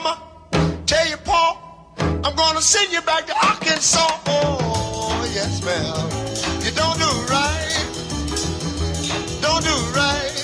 [0.00, 0.20] Mama,
[0.84, 1.58] tell your pa,
[1.98, 4.20] I'm gonna send you back to Arkansas.
[4.26, 6.08] Oh, yes, ma'am.
[6.64, 7.84] You don't do right.
[9.40, 10.36] Don't do right.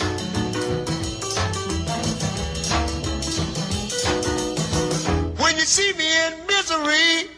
[5.38, 7.31] When you see me in misery,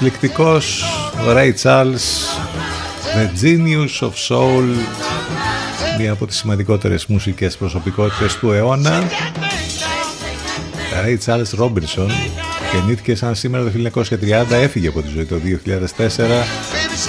[0.00, 0.06] all right.
[0.06, 0.84] Ο εκπληκτικός
[1.28, 2.06] Ray Charles
[3.14, 4.64] The Genius of Soul
[5.98, 9.02] μία από τις σημαντικότερες μουσικές προσωπικότητες του αιώνα
[11.04, 12.10] Ray Charles Robinson
[12.74, 13.70] γεννήθηκε σαν σήμερα το
[14.50, 15.36] 1930 έφυγε από τη ζωή το
[15.98, 16.08] 2004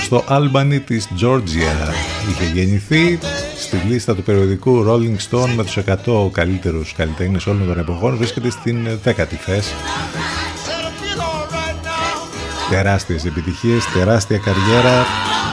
[0.04, 1.94] στο Albany της Georgia
[2.32, 3.20] είχε γεννηθεί
[3.58, 8.50] στη λίστα του περιοδικού Rolling Stone με τους 100 καλύτερους καλλιτέχνες όλων των εποχών βρίσκεται
[8.50, 9.74] στην 10η θέση
[12.72, 15.06] τεράστιες επιτυχίες, τεράστια καριέρα,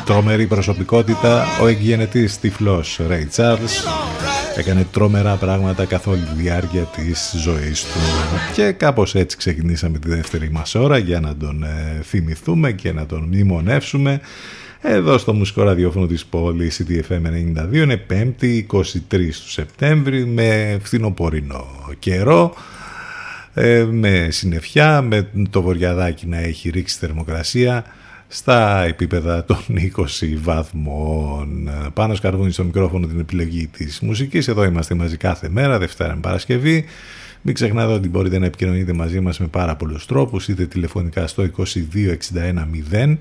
[0.05, 3.91] τρομερή προσωπικότητα, ο εκγενετής τυφλός Ray Charles
[4.57, 7.99] έκανε τρομερά πράγματα καθ' όλη τη διάρκεια της ζωής του.
[8.55, 13.07] Και κάπως έτσι ξεκινήσαμε τη δεύτερη μας ώρα για να τον ε, θυμηθούμε και να
[13.07, 14.21] τον μνημονεύσουμε.
[14.81, 17.21] Εδώ στο μουσικό ραδιόφωνο της πόλης CTFM
[17.71, 21.66] 92 είναι 5η 23 του Σεπτέμβρη με φθινοπορεινό
[21.99, 22.55] καιρό
[23.55, 27.85] ε, με συννεφιά, με το βορειαδάκι να έχει ρίξει θερμοκρασία
[28.29, 29.59] στα επίπεδα των
[29.97, 30.05] 20
[30.43, 31.71] βαθμών.
[31.95, 34.49] Πάνω σκαρβούνι στο μικρόφωνο την επιλογή της μουσικής.
[34.49, 36.85] Εδώ είμαστε μαζί κάθε μέρα, Δευτέρα με Παρασκευή.
[37.43, 41.43] Μην ξεχνάτε ότι μπορείτε να επικοινωνείτε μαζί μας με πάρα πολλούς τρόπους, είτε τηλεφωνικά στο
[41.43, 43.17] 2261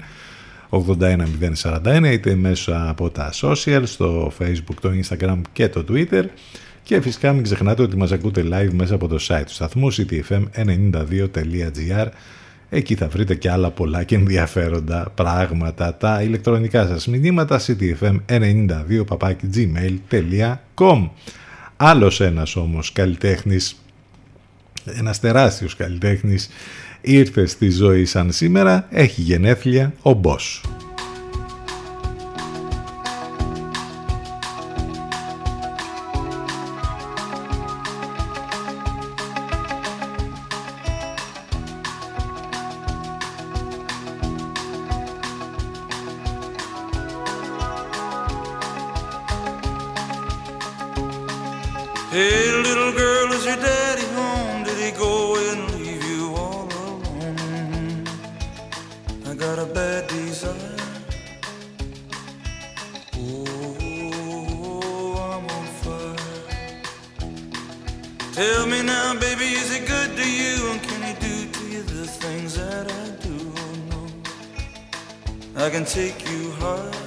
[0.69, 6.23] 81041 είτε μέσω από τα social, στο facebook, το instagram και το twitter
[6.87, 12.07] και φυσικά μην ξεχνάτε ότι μας ακούτε live μέσα από το site του σταθμού ctfm92.gr
[12.69, 15.95] Εκεί θα βρείτε και άλλα πολλά και ενδιαφέροντα πράγματα.
[15.95, 19.03] Τα ηλεκτρονικά σας μηνύματα ctfm92
[19.53, 21.09] gmail.com
[21.77, 23.83] Άλλος ένας όμως καλλιτέχνης,
[24.97, 26.49] ένας τεράστιος καλλιτέχνης
[27.01, 30.61] ήρθε στη ζωή σαν σήμερα, έχει γενέθλια ο Μπός.
[76.07, 77.06] Take you high.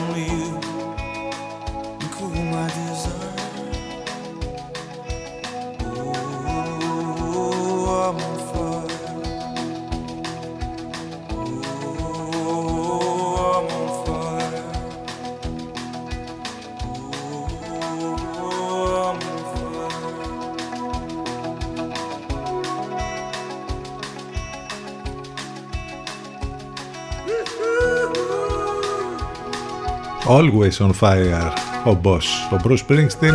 [30.41, 31.53] Always on fire
[31.85, 32.23] ο boss.
[32.51, 33.33] Ο Bruce Springsteen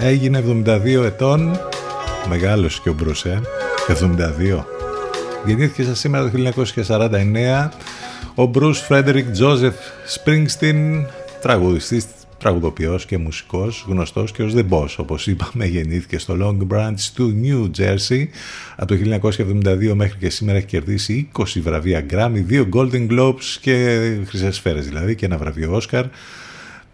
[0.00, 1.60] έγινε 72 ετών.
[2.28, 3.40] Μεγάλος και ο Bruce, ε.
[3.86, 4.64] 72.
[5.44, 6.38] Γεννήθηκε σας σήμερα το
[6.84, 7.70] 1949
[8.34, 9.78] ο Bruce Frederick Joseph
[10.14, 11.04] Springsteen,
[11.40, 12.04] τραγουδιστής,
[12.46, 17.34] τραγουδοποιός και μουσικός, γνωστός και ως The Boss, όπως είπαμε, γεννήθηκε στο Long Branch του
[17.42, 18.26] New Jersey.
[18.76, 19.18] Από το
[19.64, 24.86] 1972 μέχρι και σήμερα έχει κερδίσει 20 βραβεία Grammy, 2 Golden Globes και χρυσές σφαίρες
[24.86, 26.04] δηλαδή και ένα βραβείο Oscar.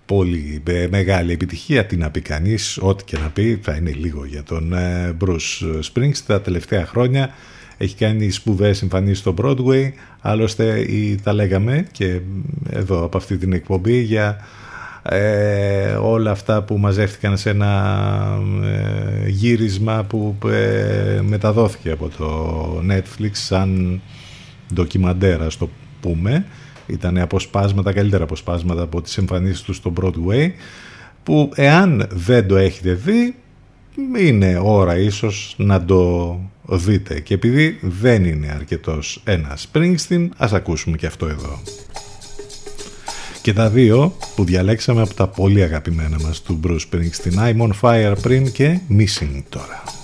[0.06, 4.24] Πολύ ε, μεγάλη επιτυχία, τι να πει κανείς, ό,τι και να πει, θα είναι λίγο
[4.24, 7.34] για τον ε, Bruce Springsteen τα τελευταία χρόνια
[7.76, 9.90] έχει κάνει σπουδαίες εμφανίσεις στο Broadway
[10.20, 12.20] άλλωστε η, τα λέγαμε και
[12.70, 14.46] εδώ από αυτή την εκπομπή για
[15.02, 23.30] ε, όλα αυτά που μαζεύτηκαν σε ένα ε, γύρισμα που ε, μεταδόθηκε από το Netflix
[23.32, 24.00] σαν
[24.74, 26.46] ντοκιμαντέρα στο πούμε.
[26.86, 30.50] Ήταν αποσπάσματα, καλύτερα αποσπάσματα από τις εμφανίσεις τους στο Broadway
[31.22, 33.34] που εάν δεν το έχετε δει
[34.18, 37.20] είναι ώρα ίσως να το δείτε.
[37.20, 41.60] Και επειδή δεν είναι αρκετός ένας Springsteen ας ακούσουμε και αυτό εδώ
[43.42, 47.70] και τα δύο που διαλέξαμε από τα πολύ αγαπημένα μας του Bruce Springsteen I'm on
[47.80, 50.01] fire πριν και Missing τώρα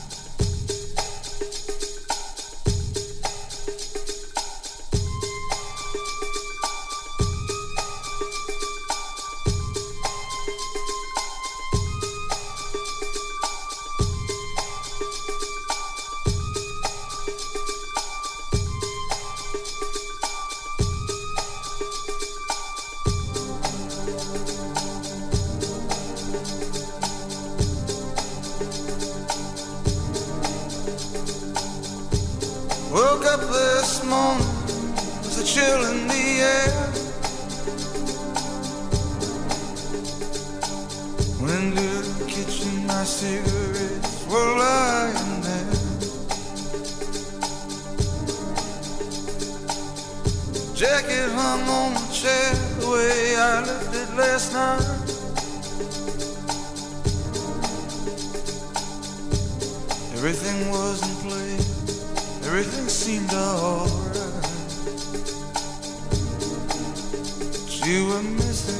[32.90, 34.46] Woke up this morning
[35.20, 36.72] with a chill in the air.
[41.38, 45.74] Went the kitchen, my cigarettes were lying there.
[50.74, 55.08] Jacket hung on the chair the way I left it last night.
[60.14, 61.17] Everything was in.
[62.50, 64.08] Everything seemed alright.
[67.86, 68.77] You were missing.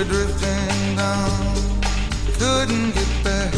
[0.00, 1.54] Were drifting down,
[2.38, 3.54] couldn't get back.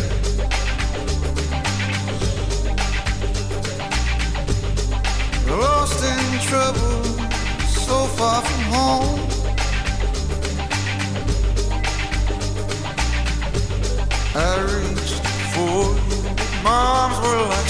[5.46, 7.04] Lost in trouble,
[7.86, 9.20] so far from home.
[14.34, 17.61] I reached for you, but my arms were like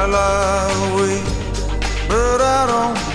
[0.00, 1.24] I lie awake
[2.08, 3.07] but I don't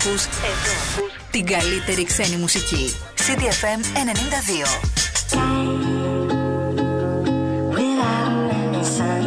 [0.00, 2.94] ακούς, εδώ ακούς την καλύτερη ξένη μουσική.
[3.16, 5.38] CDFM 92.
[7.76, 9.24] Without any sun,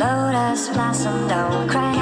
[0.00, 1.93] lotus blossom don't cry.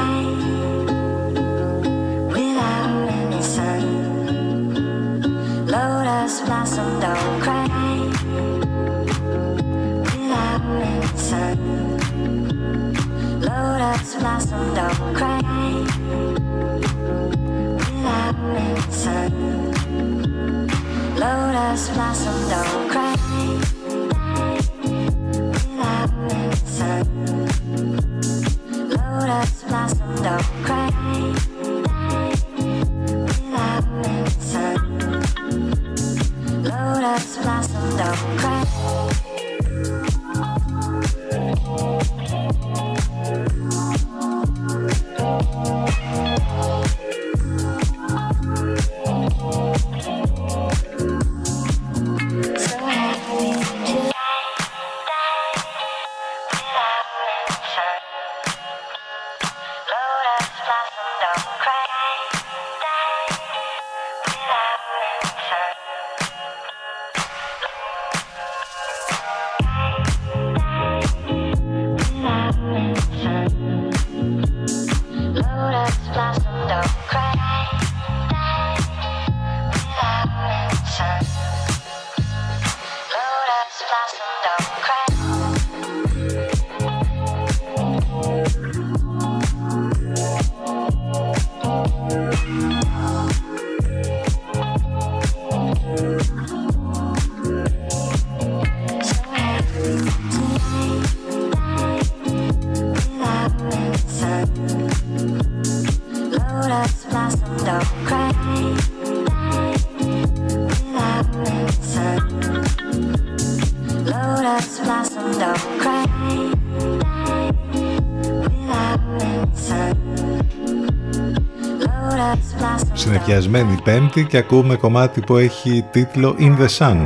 [123.33, 126.97] Blossom Συνεφιασμένη πέμπτη και ακούμε κομμάτι που έχει τίτλο In the Sun.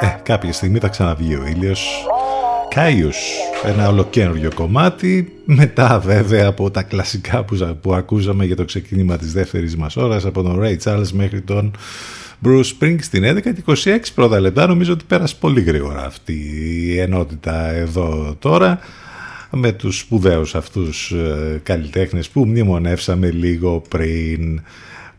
[0.00, 2.06] Ε, κάποια στιγμή θα ξαναβγεί ο ήλιος.
[2.68, 3.16] Κάιους,
[3.64, 9.32] ένα ολοκένουργιο κομμάτι, μετά βέβαια από τα κλασικά που, που ακούσαμε για το ξεκίνημα της
[9.32, 11.76] δεύτερης μας ώρας, από τον Ray Charles μέχρι τον
[12.44, 16.34] Bruce Springsteen 11 και 26 πρώτα λεπτά, νομίζω ότι πέρασε πολύ γρήγορα αυτή
[16.86, 18.78] η ενότητα εδώ τώρα
[19.50, 24.60] με τους σπουδαίους αυτούς ε, καλλιτέχνες που μνημονεύσαμε λίγο πριν.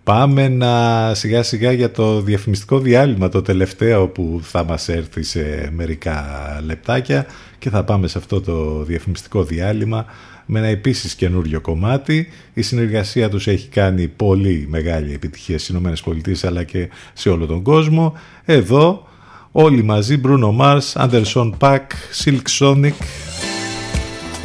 [0.03, 5.69] Πάμε να σιγά σιγά για το διαφημιστικό διάλειμμα το τελευταίο που θα μας έρθει σε
[5.75, 6.25] μερικά
[6.65, 7.25] λεπτάκια
[7.59, 10.05] και θα πάμε σε αυτό το διαφημιστικό διάλειμμα
[10.45, 12.27] με ένα επίσης καινούριο κομμάτι.
[12.53, 17.61] Η συνεργασία τους έχει κάνει πολύ μεγάλη επιτυχία στις ΗΠΑ αλλά και σε όλο τον
[17.61, 18.13] κόσμο.
[18.45, 19.07] Εδώ
[19.51, 21.88] όλοι μαζί Bruno Mars, Anderson Paak,
[22.23, 22.93] Silk Sonic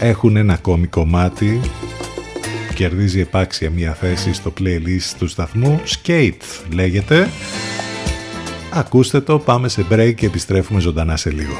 [0.00, 1.60] έχουν ένα ακόμη κομμάτι
[2.78, 7.28] κερδίζει επάξια μια θέση στο playlist του σταθμού Skate λέγεται.
[8.72, 11.56] Ακούστε το πάμε σε break και επιστρέφουμε ζωντανά σε λίγο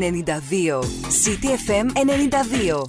[0.00, 0.80] 92.
[1.22, 2.84] CTFM 92.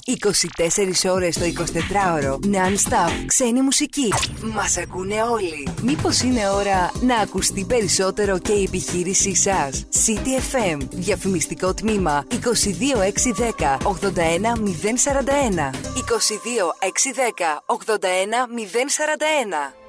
[1.06, 2.34] 24 ώρες το 24ωρο.
[2.34, 3.12] Non-stop.
[3.26, 4.14] Ξένη μουσική.
[4.42, 5.68] Μας ακούνε όλοι.
[5.82, 10.78] Μήπως είναι ώρα να ακουστεί περισσότερο και η επιχείρησή σας; CTFM.
[10.92, 15.72] Διαφημιστικό τμήμα 22610 81041.
[15.96, 19.81] 22610 81041.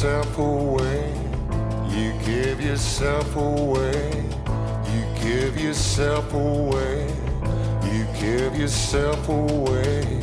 [0.00, 1.12] yourself away.
[1.90, 4.24] You give yourself away.
[4.94, 7.06] You give yourself away.
[7.92, 10.22] You give yourself away.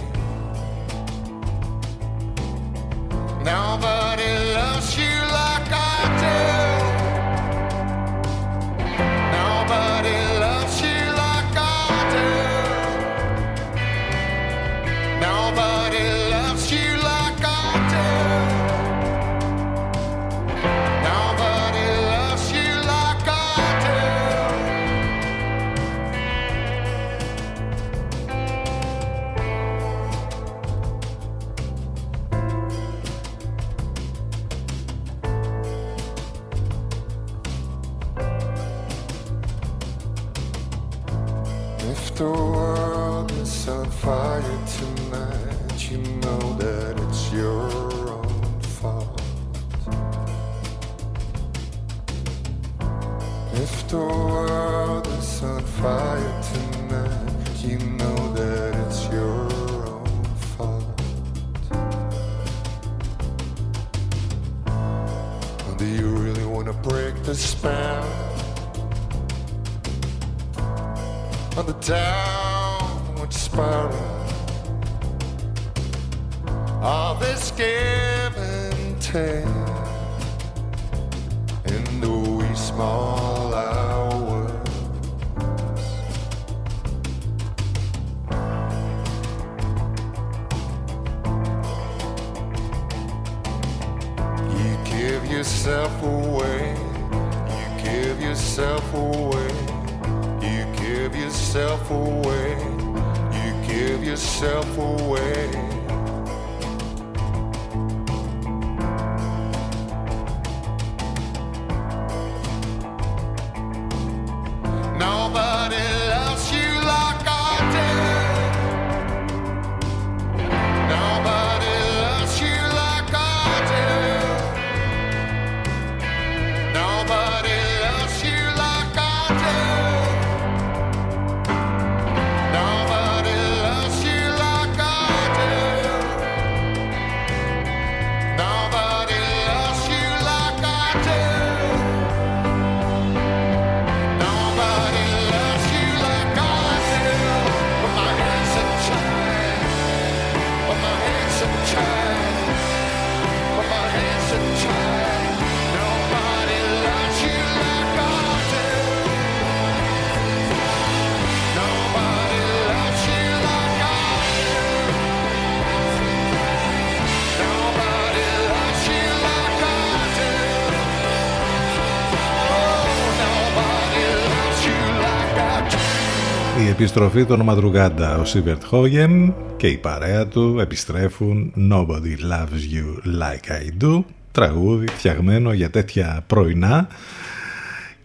[176.80, 178.18] Επιστροφή των Μαδρουγάντα.
[178.18, 184.88] Ο Σίβερτ Χόγεν και η παρέα του επιστρέφουν Nobody Loves You Like I Do τραγούδι
[184.88, 186.88] φτιαγμένο για τέτοια πρωινά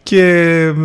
[0.02, 0.24] και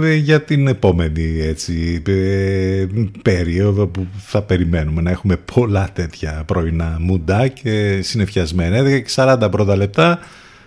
[0.04, 2.86] ε, για την επόμενη έτσι, ε,
[3.22, 8.82] περίοδο που θα περιμένουμε να έχουμε πολλά τέτοια πρωινά μουντά και συνεφιασμένα.
[8.82, 10.20] 11 και 40 πρώτα λεπτά.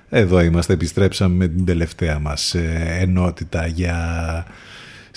[0.09, 3.97] Εδώ είμαστε, επιστρέψαμε με την τελευταία μας ε, ενότητα για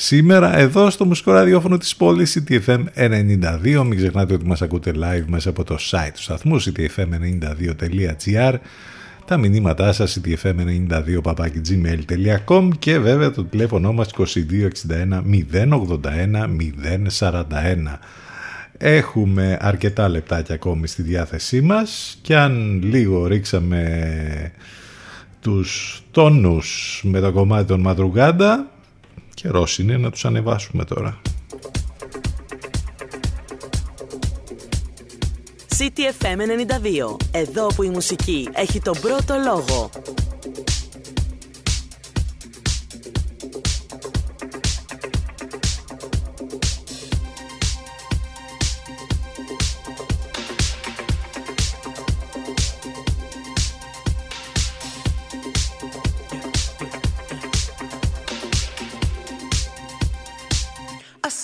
[0.06, 5.50] σήμερα εδώ στο μουσικό ραδιόφωνο της πόλης CTFM92 μην ξεχνάτε ότι μας ακούτε live μέσα
[5.50, 8.54] από το site του σταθμού ctfm92.gr
[9.26, 11.22] τα μηνύματά σας ctfm92
[12.80, 14.24] και βέβαια το τηλέφωνο μας 2261
[15.52, 16.48] 081
[17.20, 17.42] 041
[18.78, 22.18] Έχουμε αρκετά λεπτάκια ακόμη στη διάθεσή μας.
[22.22, 24.52] Και αν λίγο ρίξαμε
[25.42, 28.73] τους τόνους με το κομμάτι των Μαδρουγάντα
[29.44, 31.22] καιρός είναι να τους ανεβάσουμε τώρα.
[35.78, 36.38] CTFM
[37.12, 37.18] 92.
[37.32, 39.90] Εδώ που η μουσική έχει τον πρώτο λόγο.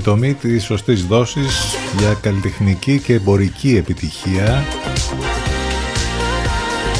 [0.00, 4.64] Επιτομή της σωστής δόσης για καλλιτεχνική και εμπορική επιτυχία.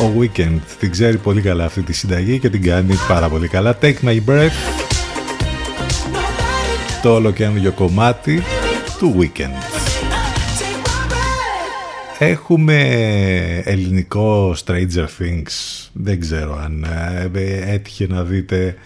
[0.02, 3.78] Ο Weekend την ξέρει πολύ καλά αυτή τη συνταγή και την κάνει πάρα πολύ καλά.
[3.82, 4.50] Take My Breath.
[7.02, 8.42] Το όλο και ένα κομμάτι
[8.98, 9.62] του Weekend.
[12.18, 12.82] Έχουμε
[13.64, 15.88] ελληνικό Stranger Things.
[15.92, 16.86] Δεν ξέρω αν
[17.32, 18.76] ε, έτυχε να δείτε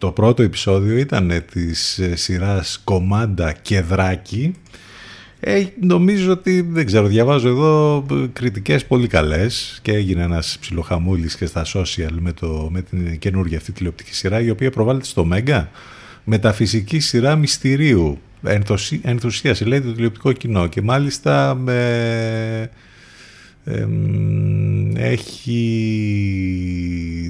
[0.00, 4.54] το πρώτο επεισόδιο ήταν της ε, σειράς Κομάντα και Δράκη.
[5.40, 11.36] Ε, νομίζω ότι, δεν ξέρω, διαβάζω εδώ ε, κριτικές πολύ καλές και έγινε ένας ψιλοχαμούλης
[11.36, 15.24] και στα social με, το, με την καινούργια αυτή τηλεοπτική σειρά η οποία προβάλλεται στο
[15.24, 15.70] Μέγκα.
[16.24, 18.18] Μεταφυσική σειρά μυστηρίου.
[18.42, 20.66] Ενθουσί- ενθουσίασε λέει το τηλεοπτικό κοινό.
[20.66, 21.58] Και μάλιστα
[23.70, 25.60] ε, εμ, έχει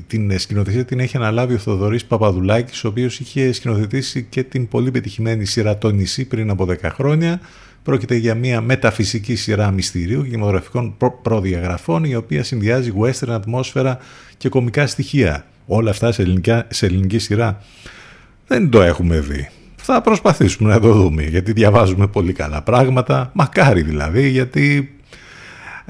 [0.07, 4.91] την σκηνοθεσία την έχει αναλάβει ο Θοδωρής Παπαδουλάκης ο οποίος είχε σκηνοθετήσει και την πολύ
[4.91, 7.41] πετυχημένη σειρά «Το νησί» πριν από 10 χρόνια.
[7.83, 13.99] Πρόκειται για μια μεταφυσική σειρά μυστηρίου και κινηματογραφικών προ- προδιαγραφών η οποία συνδυάζει western ατμόσφαιρα
[14.37, 15.45] και κομικά στοιχεία.
[15.67, 17.63] Όλα αυτά σε, ελληνικά, σε ελληνική σειρά.
[18.47, 19.49] Δεν το έχουμε δει.
[19.77, 23.31] Θα προσπαθήσουμε να το δούμε γιατί διαβάζουμε πολύ καλά πράγματα.
[23.35, 24.95] Μακάρι δηλαδή γιατί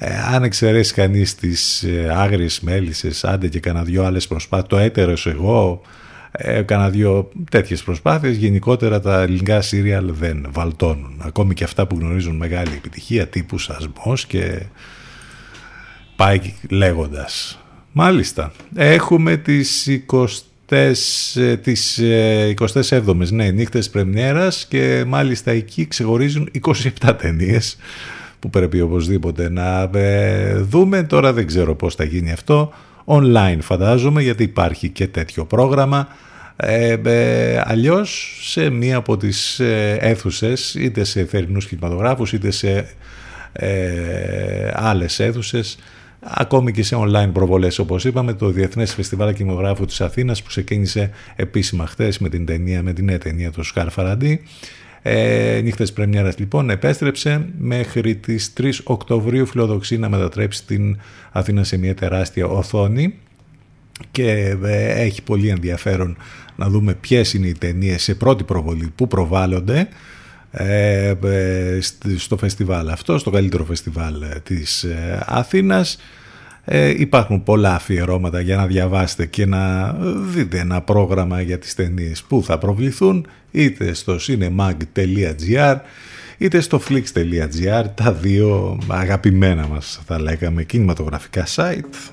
[0.02, 4.78] ε, αν εξαιρέσεις κανείς τις ε, άγριες μέλισσες, άντε και κανένα δυο άλλες προσπάθειες, το
[4.78, 5.80] έτερο εγώ,
[6.32, 8.36] ε, κάνα δυο τέτοιες προσπάθειες.
[8.36, 11.14] Γενικότερα τα ελληνικά σύριαλ δεν βαλτώνουν.
[11.18, 14.62] Ακόμη και αυτά που γνωρίζουν μεγάλη επιτυχία, τύπου Σασμός και
[16.16, 17.60] πάει λέγοντας.
[17.92, 18.52] Μάλιστα.
[18.74, 20.26] Έχουμε τις 20
[20.68, 26.50] ε, τις ε, 27ες ναι, νύχτες πρεμιέρας και μάλιστα εκεί ξεχωρίζουν
[27.02, 27.76] 27 ταινίες
[28.40, 31.02] που πρέπει οπωσδήποτε να ε, δούμε.
[31.02, 32.72] Τώρα δεν ξέρω πώς θα γίνει αυτό.
[33.04, 36.08] Online φαντάζομαι γιατί υπάρχει και τέτοιο πρόγραμμα.
[36.56, 42.88] Ε, ε, αλλιώς σε μία από τις ε, αίθουσες είτε σε θερινούς κινηματογράφους είτε σε
[43.52, 45.78] ε, άλλες αίθουσες
[46.20, 51.10] ακόμη και σε online προβολές όπως είπαμε το Διεθνές Φεστιβάλ Κινηματογράφου της Αθήνας που ξεκίνησε
[51.36, 54.42] επίσημα χθες με την ταινία, με την νέα ταινία του Σκάρ Φαραντί
[55.02, 60.98] ε, νύχτες πρεμιέρας λοιπόν επέστρεψε μέχρι τις 3 Οκτωβρίου φιλοδοξεί να μετατρέψει την
[61.32, 63.14] Αθήνα σε μια τεράστια οθόνη
[64.10, 66.16] και ε, έχει πολύ ενδιαφέρον
[66.56, 69.88] να δούμε ποιες είναι οι ταινίες σε πρώτη προβολή που προβάλλονται
[70.50, 71.78] ε, ε,
[72.16, 75.98] στο φεστιβάλ αυτό, στο καλύτερο φεστιβάλ ε, της ε, Αθήνας.
[76.72, 79.92] Ε, υπάρχουν πολλά αφιερώματα για να διαβάσετε και να
[80.34, 85.76] δείτε ένα πρόγραμμα για τις ταινίες που θα προβληθούν είτε στο cinemag.gr
[86.38, 92.10] είτε στο flix.gr τα δύο αγαπημένα μας θα λέγαμε κινηματογραφικά site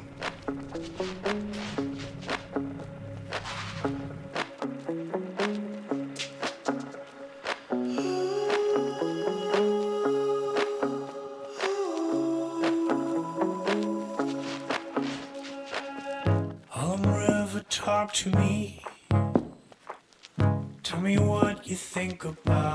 [18.18, 18.82] to me.
[20.82, 22.67] Tell me what you think about.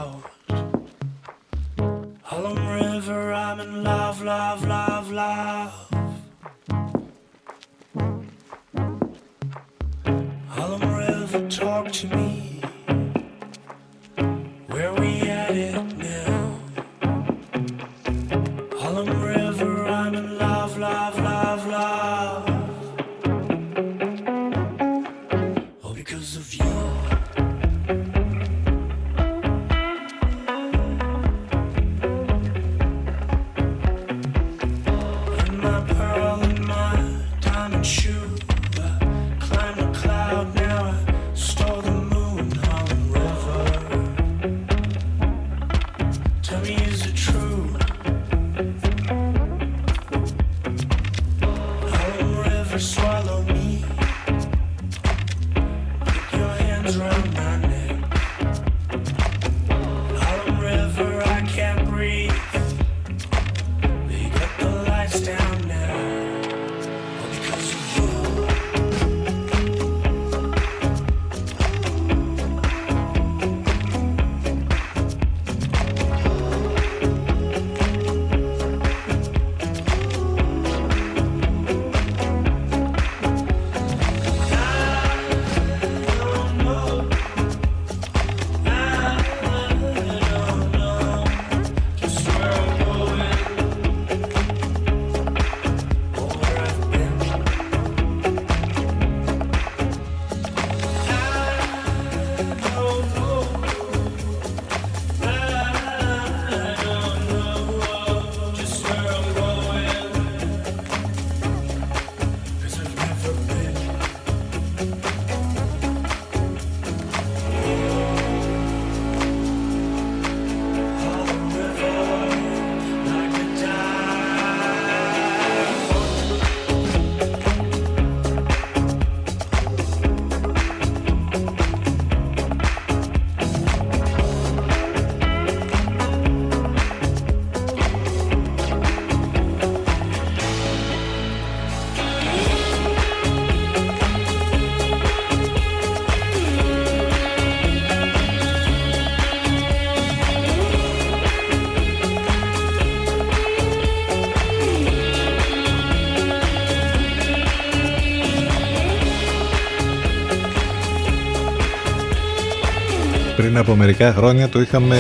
[163.63, 164.97] Από μερικά χρόνια το είχαμε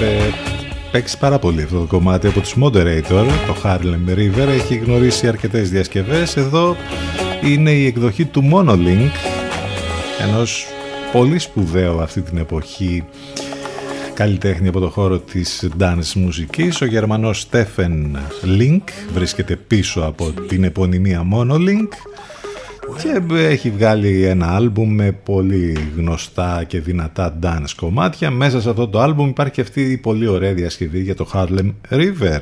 [0.00, 0.30] ε,
[0.90, 5.70] παίξει πάρα πολύ αυτό το κομμάτι από τους Moderator, το Harlem River, έχει γνωρίσει αρκετές
[5.70, 6.36] διασκευές.
[6.36, 6.76] Εδώ
[7.44, 9.10] είναι η εκδοχή του Monolink,
[10.28, 10.66] ενός
[11.12, 13.04] πολύ σπουδαίο αυτή την εποχή
[14.14, 16.80] καλλιτέχνη από το χώρο της dance μουσικής.
[16.80, 18.18] Ο Γερμανός Στέφεν
[18.58, 18.82] Link
[19.12, 21.88] βρίσκεται πίσω από την επωνυμία Monolink
[23.02, 28.30] και έχει βγάλει ένα άλμπουμ με πολύ γνωστά και δυνατά dance κομμάτια.
[28.30, 31.72] Μέσα σε αυτό το άλμπουμ υπάρχει και αυτή η πολύ ωραία διασκευή για το Harlem
[31.90, 32.38] River.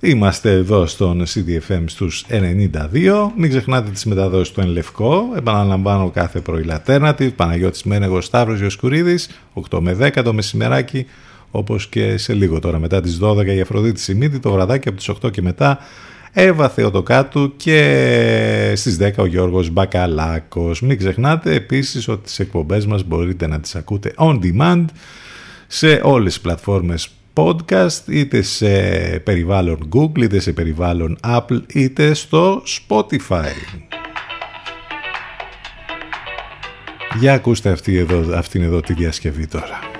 [0.00, 3.32] Είμαστε εδώ στον CDFM στους 92.
[3.36, 5.32] Μην ξεχνάτε τις μεταδόσεις του Ενλευκό.
[5.36, 7.30] Επαναλαμβάνω κάθε πρωί Alternative.
[7.36, 9.28] Παναγιώτης Μένεγος Σταύρος Ιωσκουρίδης.
[9.70, 11.06] 8 με 10 το μεσημεράκι.
[11.50, 14.38] Όπως και σε λίγο τώρα μετά τις 12 η Αφροδίτη Σιμίτη.
[14.38, 15.78] Το βραδάκι από τις 8 και μετά
[16.38, 20.80] Εύα Θεοτοκάτου και στις 10 ο Γιώργος Μπακαλάκος.
[20.80, 24.84] Μην ξεχνάτε επίσης ότι τις εκπομπές μας μπορείτε να τις ακούτε on demand
[25.66, 28.68] σε όλες τις πλατφόρμες podcast είτε σε
[29.24, 33.52] περιβάλλον Google είτε σε περιβάλλον Apple είτε στο Spotify.
[37.18, 39.95] Για ακούστε αυτή εδώ, αυτήν εδώ τη διασκευή τώρα.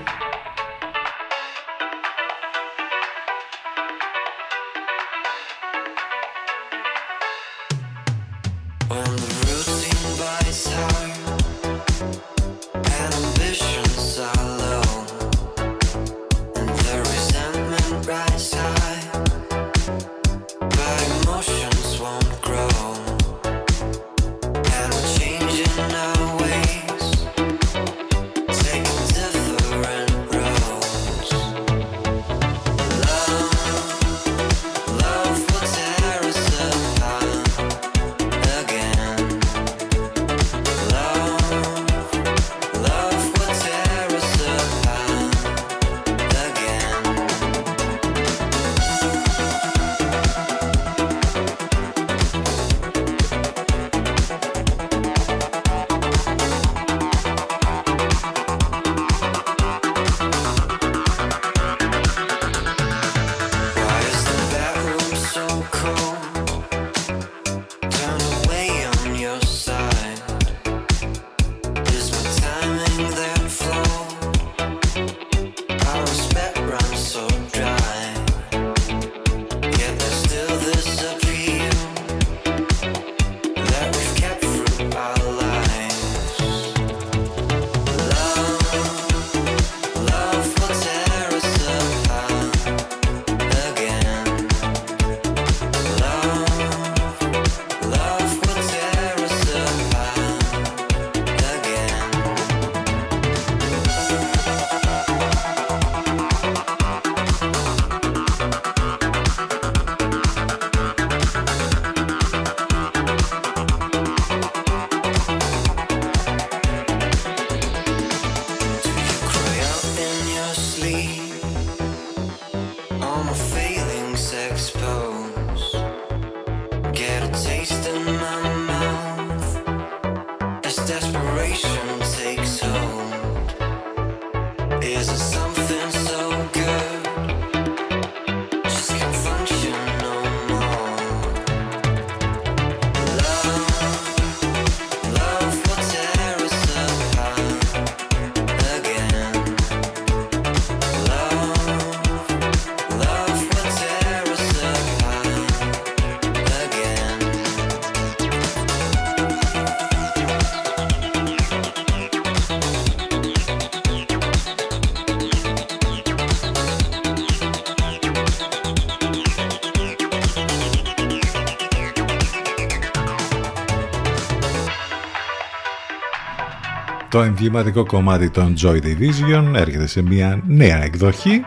[177.17, 179.53] Το εμβληματικό κομμάτι των Joy Division.
[179.55, 181.41] Έρχεται σε μια νέα εκδοχή.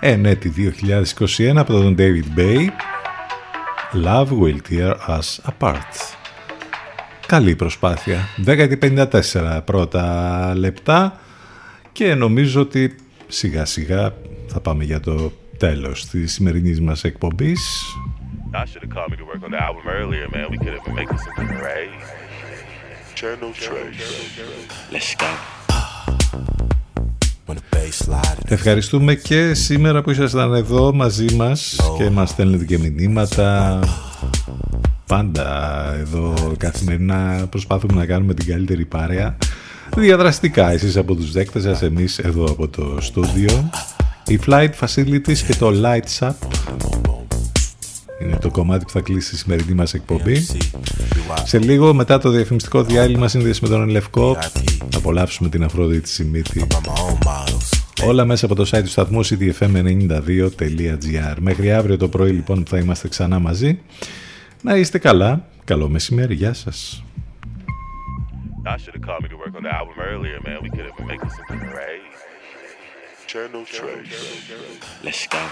[0.00, 0.52] Εν έτη
[1.38, 2.66] 2021 από τον David Bay
[4.04, 6.16] Love will tear us apart.
[7.26, 8.18] Καλή προσπάθεια.
[8.46, 11.20] 10.54 πρώτα λεπτά.
[11.92, 12.96] Και νομίζω ότι
[13.28, 14.12] σιγά σιγά
[14.46, 17.84] θα πάμε για το τέλος της σημερινής μας εκπομπής.
[18.52, 20.46] I should have called me to work on the album earlier, man.
[20.50, 22.27] We could have been making some great.
[28.44, 33.80] Ευχαριστούμε και σήμερα που ήσασταν εδώ μαζί μας και μας στέλνετε και μηνύματα.
[35.06, 39.36] Πάντα εδώ καθημερινά προσπάθουμε να κάνουμε την καλύτερη παρέα.
[39.96, 43.70] διαδραστικά εσείς από τους δέκτες σας, εμείς εδώ από το στούντιο.
[44.26, 46.32] Η Flight Facilities και το Lights Up
[48.22, 50.46] είναι το κομμάτι που θα κλείσει τη σημερινή μας εκπομπή.
[51.44, 54.36] Σε λίγο μετά το διαφημιστικό διάλειμμα σύνδεση με τον Λευκό
[54.90, 56.66] θα απολαύσουμε την Αφροδίτη Σιμίτη.
[58.04, 62.78] Όλα μέσα από το site του σταθμού cdfm92.gr Μέχρι αύριο το πρωί λοιπόν που θα
[62.78, 63.78] είμαστε ξανά μαζί.
[64.62, 65.44] Να είστε καλά.
[65.64, 66.34] Καλό μεσημέρι.
[66.34, 67.02] Γεια σας.
[68.64, 70.56] I should have called me to work on the album earlier, man.
[70.64, 71.48] We could have been making some
[71.80, 72.16] rays.
[73.32, 74.16] Channel Trace.
[75.06, 75.42] Let's go.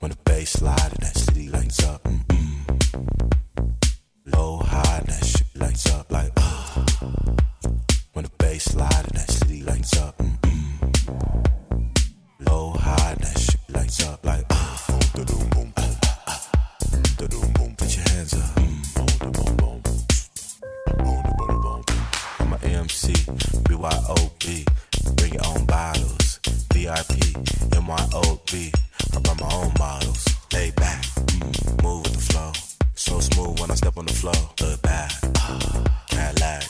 [0.00, 2.00] When the bass slide and that city lights up.
[2.04, 3.39] mm-mm.
[4.26, 6.32] Low, high, and that shit lights up like.
[6.36, 6.84] ah.
[8.12, 10.16] When the bass slide and that city lights up.
[10.18, 11.46] mm-mm.
[12.40, 14.44] Low, high, and that shit lights up like.
[14.50, 14.98] ah.
[15.16, 15.72] Boom.
[17.76, 18.54] Put your hands up.
[18.56, 19.56] Mm.
[19.58, 19.82] Boom.
[22.40, 23.12] I'm a MC,
[23.68, 24.66] BYOB.
[25.16, 26.40] Bring your own bottles.
[26.72, 27.16] VIP,
[27.70, 28.74] MYOB.
[29.14, 30.24] I buy my own models.
[30.52, 32.52] Lay back, mm, move with the flow.
[33.00, 34.34] So smooth when I step on the floor.
[34.60, 35.10] Look back,
[36.08, 36.64] Cadillac.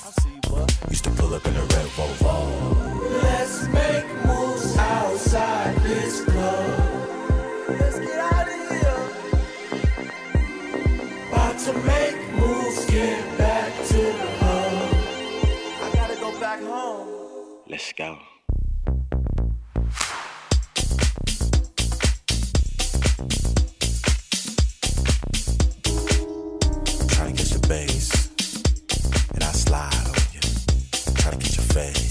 [0.89, 3.21] Used to pull up in a red Volvo.
[3.21, 7.69] Let's make moves outside this club.
[7.69, 9.03] Let's get out of here.
[11.33, 14.95] About to make moves, get back to the hub.
[15.83, 17.09] I gotta go back home.
[17.69, 18.17] Let's go.
[27.71, 28.11] Bass,
[29.33, 30.41] and I slide on you.
[31.15, 32.11] Try to catch your fade,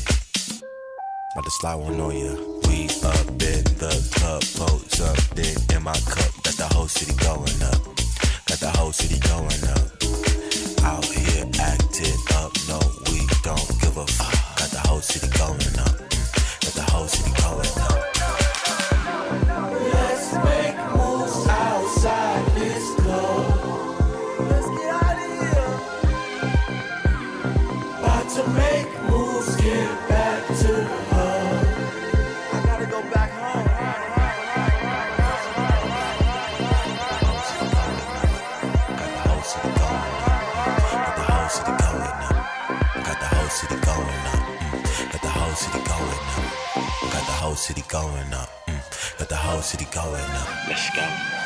[1.34, 2.61] about to slide one on you.
[2.69, 6.31] We up in the club, pose then in my cup.
[6.44, 7.84] Got the whole city going up.
[8.48, 9.84] Got the whole city going up.
[10.86, 12.80] Out here acting up, no,
[13.11, 14.60] we don't give a fuck.
[14.60, 15.99] Got the whole city going up.
[16.64, 18.19] Got the whole city going up.
[47.60, 48.49] City going up.
[48.68, 49.19] Mm.
[49.19, 50.68] Got the whole city going up.
[50.69, 51.39] Let's go.